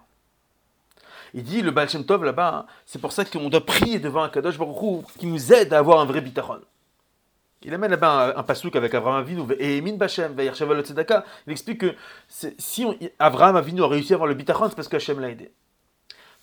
[1.33, 4.29] Il dit, le Baal Shem Tov là-bas, c'est pour ça qu'on doit prier devant un
[4.29, 6.61] Kadosh Baruch qui nous aide à avoir un vrai bitachon.
[7.63, 11.25] Il amène là-bas un, pasouk avec Abraham Avinu et Emin Bachem, Tzedaka.
[11.45, 11.93] Il explique que
[12.29, 15.51] si on, Abraham Avinu a réussi à avoir le bitachon, c'est parce qu'Hachem l'a aidé.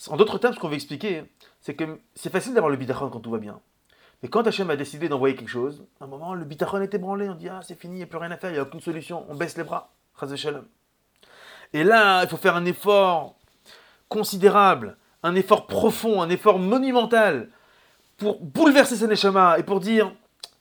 [0.08, 1.24] En d'autres termes, ce qu'on veut expliquer,
[1.62, 3.58] c'est que c'est facile d'avoir le bitachon quand tout va bien.
[4.22, 7.28] Mais quand Hachem a décidé d'envoyer quelque chose, à un moment, le bitachon est ébranlé.
[7.28, 8.62] On dit Ah, c'est fini, il n'y a plus rien à faire, il n'y a
[8.62, 9.24] aucune solution.
[9.28, 9.92] On baisse les bras.
[11.72, 13.36] Et là, il faut faire un effort
[14.08, 17.48] considérable, un effort profond, un effort monumental
[18.18, 20.12] pour bouleverser ses et pour dire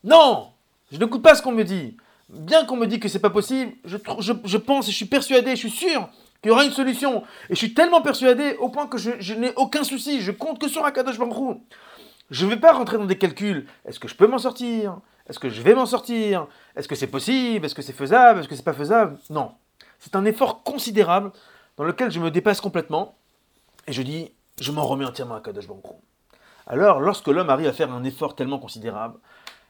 [0.03, 0.51] non,
[0.91, 1.97] je n'écoute pas ce qu'on me dit.
[2.29, 5.51] bien qu'on me dise que c'est pas possible, je, je, pense et je suis persuadé,
[5.51, 6.09] je suis sûr
[6.41, 7.23] qu'il y aura une solution.
[7.49, 10.69] Et je suis tellement persuadé au point que je, n'ai aucun souci, je compte que
[10.69, 11.57] sur Akadosh Baruch
[12.31, 13.65] Je ne vais pas rentrer dans des calculs.
[13.85, 14.99] Est-ce que je peux m'en sortir?
[15.27, 16.47] Est-ce que je vais m'en sortir?
[16.75, 17.65] Est-ce que c'est possible?
[17.65, 18.39] Est-ce que c'est faisable?
[18.39, 19.17] Est-ce que c'est pas faisable?
[19.29, 19.51] Non.
[19.99, 21.31] C'est un effort considérable
[21.77, 23.15] dans lequel je me dépasse complètement.
[23.87, 25.83] Et je dis, je m'en remets entièrement à Kadosh Baruch
[26.67, 29.19] Alors, lorsque l'homme arrive à faire un effort tellement considérable,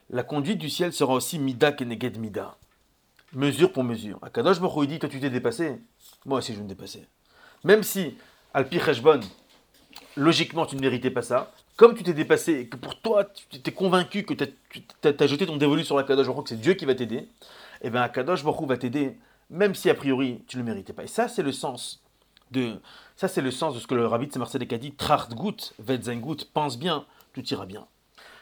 [0.10, 2.58] la conduite du ciel sera aussi mida keneged mida.
[3.34, 4.18] Mesure pour mesure.
[4.22, 5.80] Akadosh Baruch dit, toi tu t'es dépassé,
[6.26, 7.08] moi aussi je me dépasser.
[7.64, 8.18] Même si,
[8.54, 9.20] Alpi Reshbon,
[10.16, 13.56] logiquement tu ne méritais pas ça, comme tu t'es dépassé et que pour toi tu
[13.56, 16.84] étais convaincu que tu as, jeté ton dévolu sur Akadosh Baruch que c'est Dieu qui
[16.84, 17.30] va t'aider,
[17.82, 19.18] eh bien Akadosh Baruch va t'aider,
[19.50, 21.04] même si a priori tu ne le méritais pas.
[21.04, 22.04] Et ça c'est le sens
[22.52, 22.74] de,
[23.16, 26.44] ça c'est le sens de ce que le rabbi de Saint-Marcel a dit, Trachtgut, Vetzengut,
[26.54, 27.88] pense bien, tout ira bien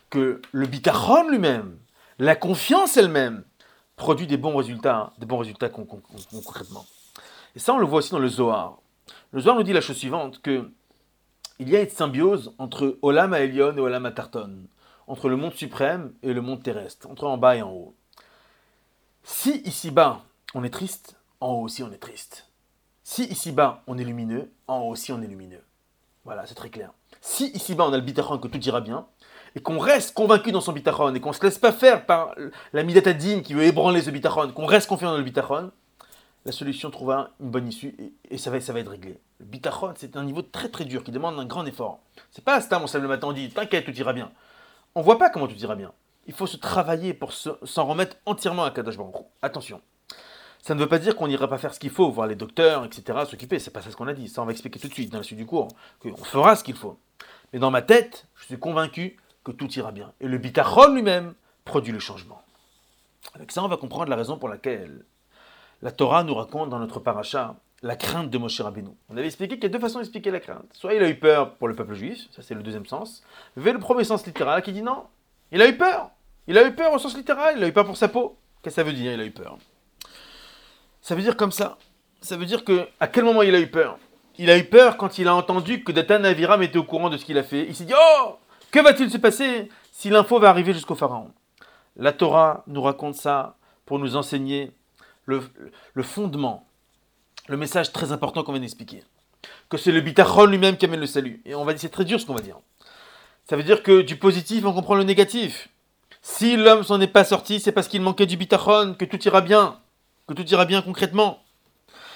[0.09, 1.77] que le bitachon lui-même,
[2.17, 3.43] la confiance elle-même,
[3.97, 6.85] produit des bons résultats, des bons résultats concrètement.
[7.55, 8.79] Et ça, on le voit aussi dans le Zohar.
[9.31, 10.71] Le Zohar nous dit la chose suivante, que
[11.59, 14.67] il y a une symbiose entre Olam Elion et Olam Tarton,
[15.07, 17.95] entre le monde suprême et le monde terrestre, entre en bas et en haut.
[19.23, 20.21] Si ici-bas,
[20.53, 22.47] on est triste, en haut aussi on est triste.
[23.03, 25.63] Si ici-bas, on est lumineux, en haut aussi on est lumineux.
[26.25, 26.91] Voilà, c'est très clair.
[27.21, 29.07] Si ici-bas, on a le bitachon que tout ira bien,
[29.55, 32.35] et qu'on reste convaincu dans son bitachon et qu'on ne se laisse pas faire par
[32.73, 35.71] la midatadine qui veut ébranler ce bitachon, qu'on reste confiant dans le bitachon,
[36.47, 37.93] la solution trouvera une bonne issue
[38.31, 39.19] et, ça, va, ça va être réglé.
[39.41, 41.99] Le bitachon, c'est un niveau très très dur qui demande un grand effort.
[42.31, 44.31] C'est pas Stam, on se le matin, on dit t'inquiète, tout ira bien.
[44.95, 45.91] On voit pas comment tout ira bien.
[46.25, 49.81] Il faut se travailler pour s'en remettre entièrement à Kadosh Baruch Attention.
[50.61, 52.85] Ça ne veut pas dire qu'on n'ira pas faire ce qu'il faut, voir les docteurs,
[52.85, 53.59] etc., s'occuper.
[53.59, 54.29] C'est pas ça ce qu'on a dit.
[54.29, 55.67] Ça, on va expliquer tout de suite dans la suite du cours.
[55.99, 56.97] Qu'on fera ce qu'il faut.
[57.51, 60.13] Mais dans ma tête, je suis convaincu que tout ira bien.
[60.21, 61.33] Et le bitachon lui-même
[61.65, 62.41] produit le changement.
[63.33, 65.03] Avec ça, on va comprendre la raison pour laquelle
[65.81, 68.89] la Torah nous raconte dans notre paracha la crainte de Moshe Rabbeinu.
[69.09, 70.65] On avait expliqué qu'il y a deux façons d'expliquer la crainte.
[70.73, 73.23] Soit il a eu peur pour le peuple juif, ça c'est le deuxième sens.
[73.55, 75.03] Mais le premier sens littéral qui dit non,
[75.51, 76.09] il a eu peur.
[76.47, 78.37] Il a eu peur au sens littéral, il a eu peur pour sa peau.
[78.61, 79.57] Qu'est-ce que ça veut dire, il a eu peur?
[81.01, 81.77] Ça veut dire comme ça.
[82.21, 83.99] Ça veut dire que à quel moment il a eu peur?
[84.39, 87.17] Il a eu peur quand il a entendu que Datan Aviram était au courant de
[87.17, 87.65] ce qu'il a fait.
[87.67, 88.37] Il s'est dit Oh
[88.71, 91.31] que va-t-il se passer si l'info va arriver jusqu'au Pharaon?
[91.95, 94.71] La Torah nous raconte ça pour nous enseigner
[95.27, 96.65] le, fondement,
[97.47, 99.03] le message très important qu'on vient d'expliquer.
[99.69, 101.41] Que c'est le bitachon lui-même qui amène le salut.
[101.45, 102.57] Et on va dire, c'est très dur ce qu'on va dire.
[103.49, 105.69] Ça veut dire que du positif, on comprend le négatif.
[106.21, 109.41] Si l'homme s'en est pas sorti, c'est parce qu'il manquait du bitachon, que tout ira
[109.41, 109.79] bien,
[110.27, 111.43] que tout ira bien concrètement.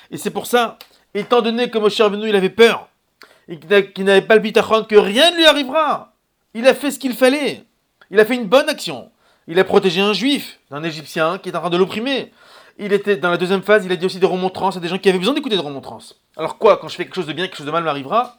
[0.09, 0.77] Et c'est pour ça,
[1.13, 2.89] étant donné que Moshe Rabbeinu, il avait peur,
[3.47, 6.13] et qu'il n'avait pas le bitachon, que rien ne lui arrivera,
[6.53, 7.63] il a fait ce qu'il fallait.
[8.09, 9.09] Il a fait une bonne action.
[9.47, 12.31] Il a protégé un juif, un égyptien qui est en train de l'opprimer.
[12.77, 14.97] Il était dans la deuxième phase, il a dit aussi des remontrances à des gens
[14.97, 16.19] qui avaient besoin d'écouter des remontrances.
[16.37, 18.37] Alors quoi, quand je fais quelque chose de bien, quelque chose de mal m'arrivera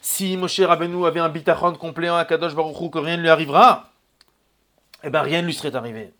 [0.00, 3.90] Si Moshe Rabbeinu avait un bitachon complet en Akadosh Baruch que rien ne lui arrivera,
[5.02, 6.12] eh bien rien ne lui serait arrivé.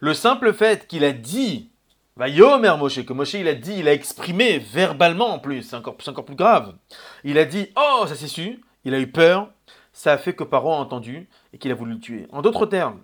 [0.00, 1.70] Le simple fait qu'il a dit,
[2.16, 5.76] va Yomer Moshe, que Moshe il a dit, il a exprimé verbalement en plus, c'est
[5.76, 6.74] encore, encore plus grave.
[7.22, 9.48] Il a dit, oh, ça s'est su, il a eu peur,
[9.92, 12.26] ça a fait que Paro a entendu et qu'il a voulu le tuer.
[12.32, 13.02] En d'autres termes,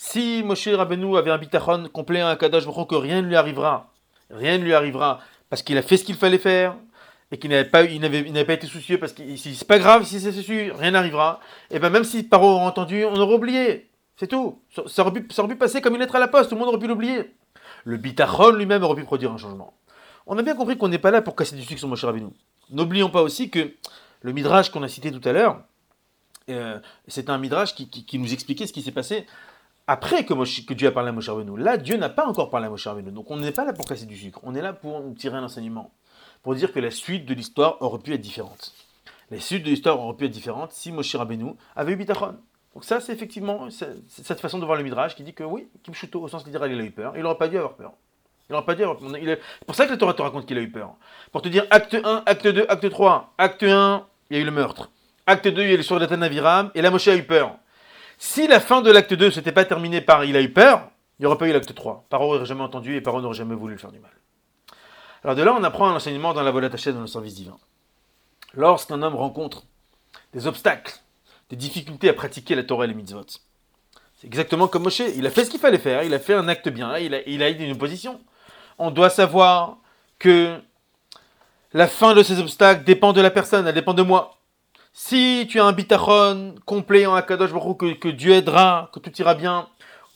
[0.00, 3.92] si Moshe Rabbeinu avait un bitachon complet à Kadosh que rien ne lui arrivera,
[4.30, 5.18] rien ne lui arrivera
[5.50, 6.76] parce qu'il a fait ce qu'il fallait faire
[7.32, 10.92] et qu'il n'avait pas, été soucieux parce que c'est pas grave si c'est sûr, rien
[10.92, 11.40] n'arrivera.
[11.72, 13.90] Et bien même si Paro a entendu, on aurait oublié.
[14.16, 14.62] C'est tout.
[14.86, 16.86] Ça aurait, pu, passer comme une lettre à la poste, tout le monde aurait pu
[16.86, 17.34] l'oublier.
[17.84, 19.74] Le bitachon lui-même aurait pu produire un changement.
[20.28, 22.28] On a bien compris qu'on n'est pas là pour casser du sucre sur Moshe Rabbeinu.
[22.70, 23.72] N'oublions pas aussi que
[24.22, 25.60] le midrash qu'on a cité tout à l'heure,
[26.50, 29.26] euh, c'est un midrash qui, nous expliquait ce qui s'est passé
[29.88, 31.58] après que, Dieu a parlé à Moshe Rabbeinu.
[31.58, 33.10] Là, Dieu n'a pas encore parlé à Moshe Rabbeinu.
[33.10, 34.38] Donc on n'est pas là pour casser du sucre.
[34.42, 35.90] On est là pour tirer un enseignement.
[36.42, 38.74] Pour dire que la suite de l'histoire aurait pu être différente.
[39.30, 42.36] La suite de l'histoire aurait pu être différente si Moshe Rabbeinu avait eu bitachon.
[42.74, 46.20] Donc ça, c'est effectivement cette façon de voir le midrash qui dit que oui, Kimshuto,
[46.20, 47.14] au sens littéral, il a eu peur.
[47.16, 47.92] Il n'aurait pas dû avoir peur.
[48.50, 49.10] Il n'aurait pas dû avoir peur.
[49.10, 50.96] C'est pour ça que la Torah te raconte qu'il a eu peur.
[51.32, 53.34] Pour te dire acte 1, acte 2, acte 3.
[53.38, 54.90] Acte 1, il y a eu le meurtre.
[55.26, 57.58] Acte 2, il y a l'histoire de Aviram, et la Moshe a eu peur.
[58.18, 60.90] Si la fin de l'acte 2 ne s'était pas terminée par il a eu peur,
[61.18, 62.06] il n'y aurait pas eu l'acte 3.
[62.10, 64.10] Paro n'aurait jamais entendu et Paro n'aurait jamais voulu lui faire du mal.
[65.22, 67.56] Alors de là, on apprend un enseignement dans la volatachée dans le service divin.
[68.54, 69.64] Lorsqu'un homme rencontre
[70.32, 70.94] des obstacles,
[71.50, 73.24] des difficultés à pratiquer la Torah et les mitzvot,
[74.16, 75.00] c'est exactement comme Moshe.
[75.16, 77.20] Il a fait ce qu'il fallait faire, il a fait un acte bien, il a,
[77.26, 78.20] il a une opposition.
[78.78, 79.78] On doit savoir
[80.18, 80.60] que
[81.72, 84.37] la fin de ces obstacles dépend de la personne, elle dépend de moi.
[85.00, 89.12] Si tu as un bitachon complet en Akadosh Baruch que, que Dieu aidera, que tout
[89.20, 89.68] ira bien,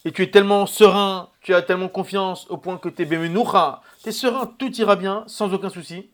[0.04, 4.08] et tu es tellement serein, tu as tellement confiance au point que tu es tu
[4.08, 6.10] es serein, tout ira bien, sans aucun souci, et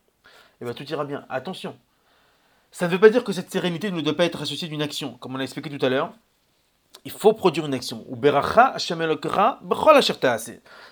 [0.61, 1.25] eh bien tout ira bien.
[1.29, 1.75] Attention,
[2.69, 5.13] ça ne veut pas dire que cette sérénité ne doit pas être associée d'une action,
[5.13, 6.13] comme on l'a expliqué tout à l'heure.
[7.05, 8.05] Il faut produire une action.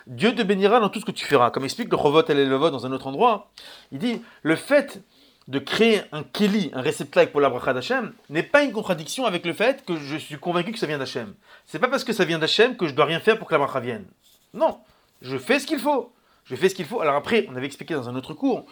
[0.07, 1.51] Dieu te bénira dans tout ce que tu feras.
[1.51, 3.51] Comme explique le Chovot et Levot dans un autre endroit,
[3.91, 5.03] il dit le fait
[5.47, 9.45] de créer un keli, un réceptacle pour la bracha d'Hachem, n'est pas une contradiction avec
[9.45, 11.33] le fait que je suis convaincu que ça vient d'Hachem.
[11.65, 13.59] C'est pas parce que ça vient d'Hachem que je dois rien faire pour que la
[13.59, 14.05] bracha vienne.
[14.53, 14.79] Non,
[15.21, 16.11] je fais ce qu'il faut.
[16.45, 17.01] Je fais ce qu'il faut.
[17.01, 18.65] Alors après, on avait expliqué dans un autre cours,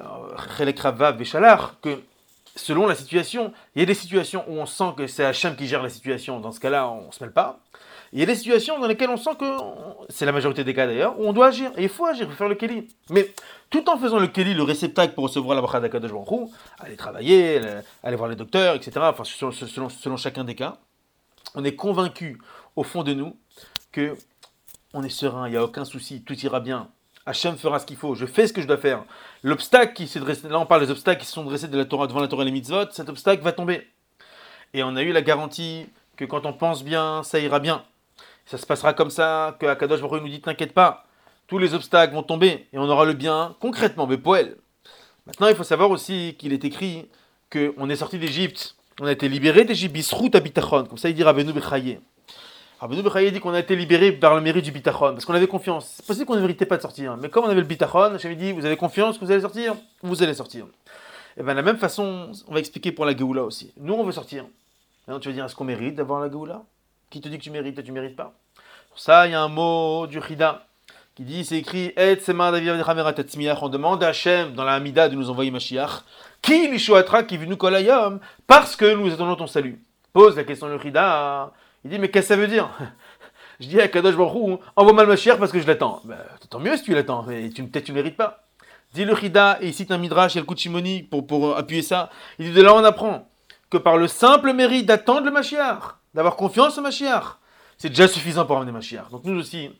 [0.00, 0.72] euh,
[1.82, 2.00] que
[2.56, 5.66] selon la situation, il y a des situations où on sent que c'est Hachem qui
[5.66, 6.40] gère la situation.
[6.40, 7.60] Dans ce cas-là, on ne se mêle pas.
[8.12, 9.44] Il y a des situations dans lesquelles on sent que,
[10.08, 11.70] c'est la majorité des cas d'ailleurs, où on doit agir.
[11.76, 12.88] Et il faut agir, il faut faire le Keli.
[13.08, 13.32] Mais
[13.70, 17.60] tout en faisant le Keli, le réceptacle pour recevoir la bracha d'Akadosh Baruch aller travailler,
[18.02, 20.76] aller voir les docteurs, etc., enfin, selon, chacun des cas,
[21.54, 22.40] on est convaincu
[22.76, 23.36] au fond de nous
[23.92, 24.16] que
[24.92, 26.88] on est serein, il n'y a aucun souci, tout ira bien.
[27.26, 29.04] Hachem fera ce qu'il faut, je fais ce que je dois faire.
[29.44, 31.84] L'obstacle qui s'est dressé, là on parle des obstacles qui se sont dressés de la
[31.84, 33.86] Torah, devant la Torah et les mitzvot, cet obstacle va tomber.
[34.74, 37.84] Et on a eu la garantie que quand on pense bien, ça ira bien
[38.50, 41.06] ça se passera comme ça, que Akadosh Baruch nous dit T'inquiète pas,
[41.50, 44.56] tous les obstacles vont tomber et on aura le bien concrètement, mais poël.
[45.26, 47.08] Maintenant, il faut savoir aussi qu'il est écrit
[47.52, 51.24] qu'on est sorti d'Égypte, on a été libéré d'Égypte, Bisrout Abitachon, comme ça il dit
[51.24, 51.98] Rabbeinu Bechaye.
[52.78, 55.48] Rabbeinu Bechaye dit qu'on a été libéré par le mérite du Bitachon, parce qu'on avait
[55.48, 55.94] confiance.
[55.96, 58.36] C'est possible qu'on ne méritait pas de sortir, mais comme on avait le Bitachon, j'avais
[58.36, 60.66] dit Vous avez confiance que vous allez sortir Vous allez sortir.
[61.36, 63.72] Et bien, de la même façon, on va expliquer pour la Géoula aussi.
[63.76, 64.44] Nous, on veut sortir.
[65.08, 66.62] Maintenant, tu vas dire Est-ce qu'on mérite d'avoir la Géoula?
[67.10, 68.34] Qui te dit que tu mérites et tu mérites pas?
[68.88, 70.66] Pour ça, il y a un mot du Chida
[71.20, 76.02] qui dit, c'est écrit, on demande à Hachem dans la Hamida de nous envoyer Mashiach,
[76.40, 79.84] qui l'Ishuatra qui nous kolayom, parce que nous attendons ton salut.
[80.14, 81.52] Pose la question le Chida,
[81.84, 82.70] il dit, mais qu'est-ce que ça veut dire?
[83.60, 86.00] Je dis à Kadosh Baruch envoie-moi le Mashiach parce que je l'attends.
[86.04, 86.16] Ben,
[86.48, 88.46] tant mieux si tu l'attends, mais peut-être tu ne mérites pas.
[88.94, 92.08] Dit le Chida, et il cite un Midrash, a le Kuchimoni pour, pour appuyer ça.
[92.38, 93.28] Il dit, de là on apprend
[93.68, 95.82] que par le simple mérite d'attendre le Mashiach,
[96.14, 97.36] d'avoir confiance au Mashiach,
[97.76, 99.10] c'est déjà suffisant pour amener Mashiach.
[99.10, 99.70] Donc nous aussi,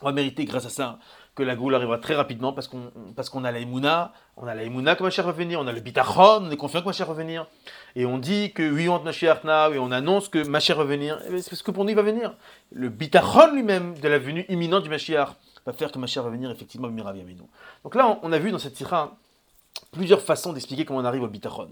[0.00, 0.98] on va mériter grâce à ça
[1.34, 4.64] que la Goule arrivera très rapidement parce qu'on parce a la Emouna, on a la
[4.64, 7.14] Emouna que Mashiach va venir, on a le Bitachon, on est confiant que Mashiach va
[7.14, 7.46] venir.
[7.94, 11.18] Et on dit que oui, on et on annonce que Mashiach va venir.
[11.38, 12.34] C'est parce que pour nous, il va venir.
[12.72, 15.28] Le Bitachon lui-même de la venue imminente du Mashiach
[15.64, 17.48] va faire que Mashiach va venir effectivement avec nous.
[17.84, 19.16] Donc là, on a vu dans cette tira
[19.92, 21.70] plusieurs façons d'expliquer comment on arrive au Bitachon.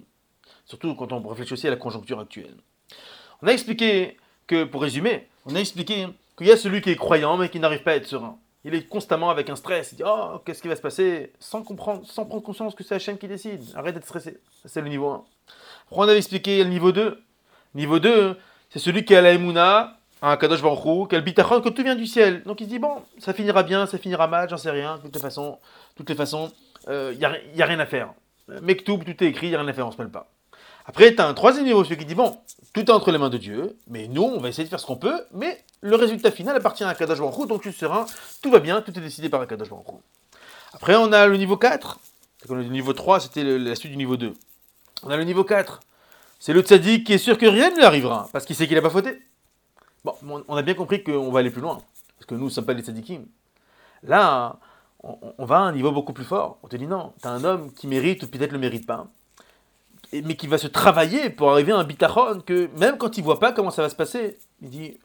[0.66, 2.56] Surtout quand on réfléchit aussi à la conjoncture actuelle.
[3.42, 6.06] On a expliqué que, pour résumer, on a expliqué
[6.38, 8.38] qu'il y a celui qui est croyant mais qui n'arrive pas à être serein.
[8.64, 9.92] Il est constamment avec un stress.
[9.92, 11.32] Il dit Oh, qu'est-ce qui va se passer?
[11.38, 13.62] Sans comprendre, sans prendre conscience que c'est Hachem qui décide.
[13.74, 14.38] Arrête d'être stressé.
[14.64, 15.24] C'est le niveau 1.
[15.86, 17.22] Après, on avait expliqué le niveau 2.
[17.74, 18.36] Niveau 2,
[18.70, 21.82] c'est celui qui a la Emouna, un Kadosh Baruch qui a le bitachon, que tout
[21.82, 22.42] vient du ciel.
[22.44, 24.96] Donc il se dit Bon, ça finira bien, ça finira mal, j'en sais rien.
[24.96, 25.14] De toutes
[26.08, 26.52] les façons,
[26.86, 28.12] il euh, n'y a, y a, rien à faire.
[28.62, 30.28] Mektoub, tout est écrit, il n'y a rien à faire, on se mêle pas.
[30.88, 32.38] Après, tu as un troisième niveau, celui qui dit Bon,
[32.72, 34.86] tout est entre les mains de Dieu, mais nous, on va essayer de faire ce
[34.86, 38.06] qu'on peut, mais le résultat final appartient à Kadosh Baruch donc tu seras,
[38.42, 39.84] tout va bien, tout est décidé par Kadosh Baruch
[40.72, 41.98] Après, on a le niveau 4,
[42.48, 44.32] le niveau 3, c'était la suite du niveau 2.
[45.02, 45.80] On a le niveau 4,
[46.40, 48.76] c'est le tzaddik qui est sûr que rien ne lui arrivera, parce qu'il sait qu'il
[48.76, 49.20] n'a pas fauté.
[50.04, 50.14] Bon,
[50.48, 51.82] on a bien compris qu'on va aller plus loin,
[52.18, 53.26] parce que nous ne sommes pas les tzaddikim.
[54.04, 54.56] Là,
[55.02, 56.58] on, va à un niveau beaucoup plus fort.
[56.62, 59.06] On te dit non, tu as un homme qui mérite ou peut-être le mérite pas
[60.12, 63.38] mais qui va se travailler pour arriver à un bitachon que même quand il voit
[63.38, 64.98] pas comment ça va se passer, il dit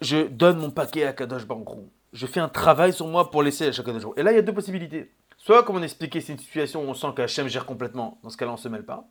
[0.00, 1.68] je donne mon paquet à Kadosh Baruch
[2.12, 4.14] Je fais un travail sur moi pour laisser à chaque jour.
[4.16, 5.12] Et là, il y a deux possibilités.
[5.36, 8.18] Soit, comme on expliquait, c'est une situation où on sent qu'Hachem gère complètement.
[8.22, 9.04] Dans ce cas-là, on se mêle pas.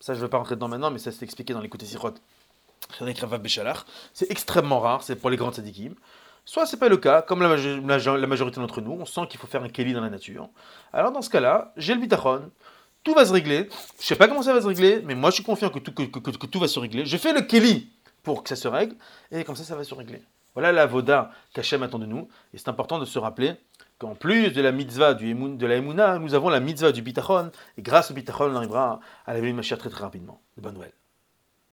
[0.00, 2.14] Ça, je ne veux pas rentrer dedans maintenant, mais ça s'est expliqué dans côtés sirot.
[4.12, 5.94] C'est extrêmement rare, c'est pour les grandes sadikim.
[6.44, 9.62] Soit c'est pas le cas, comme la, majorité d'entre nous, on sent qu'il faut faire
[9.62, 10.48] un keli dans la nature.
[10.92, 12.50] Alors dans ce cas-là, j'ai le bitachon,
[13.04, 13.68] tout va se régler.
[14.00, 16.60] Je sais pas comment ça va se régler, mais moi je suis confiant que tout,
[16.60, 17.06] va se régler.
[17.06, 17.90] Je fais le Kelly
[18.22, 18.94] pour que ça se règle,
[19.30, 20.22] et comme ça, ça va se régler.
[20.54, 23.54] Voilà la voda qu'Hachem attend de nous, et c'est important de se rappeler
[23.98, 27.82] qu'en plus de la mitzvah de la Emouna, nous avons la mitzvah du bitachon, et
[27.82, 30.40] grâce au bitachon, on arrivera à la vie de Mashiach très très rapidement.
[30.56, 30.92] De bonnes nouvelles.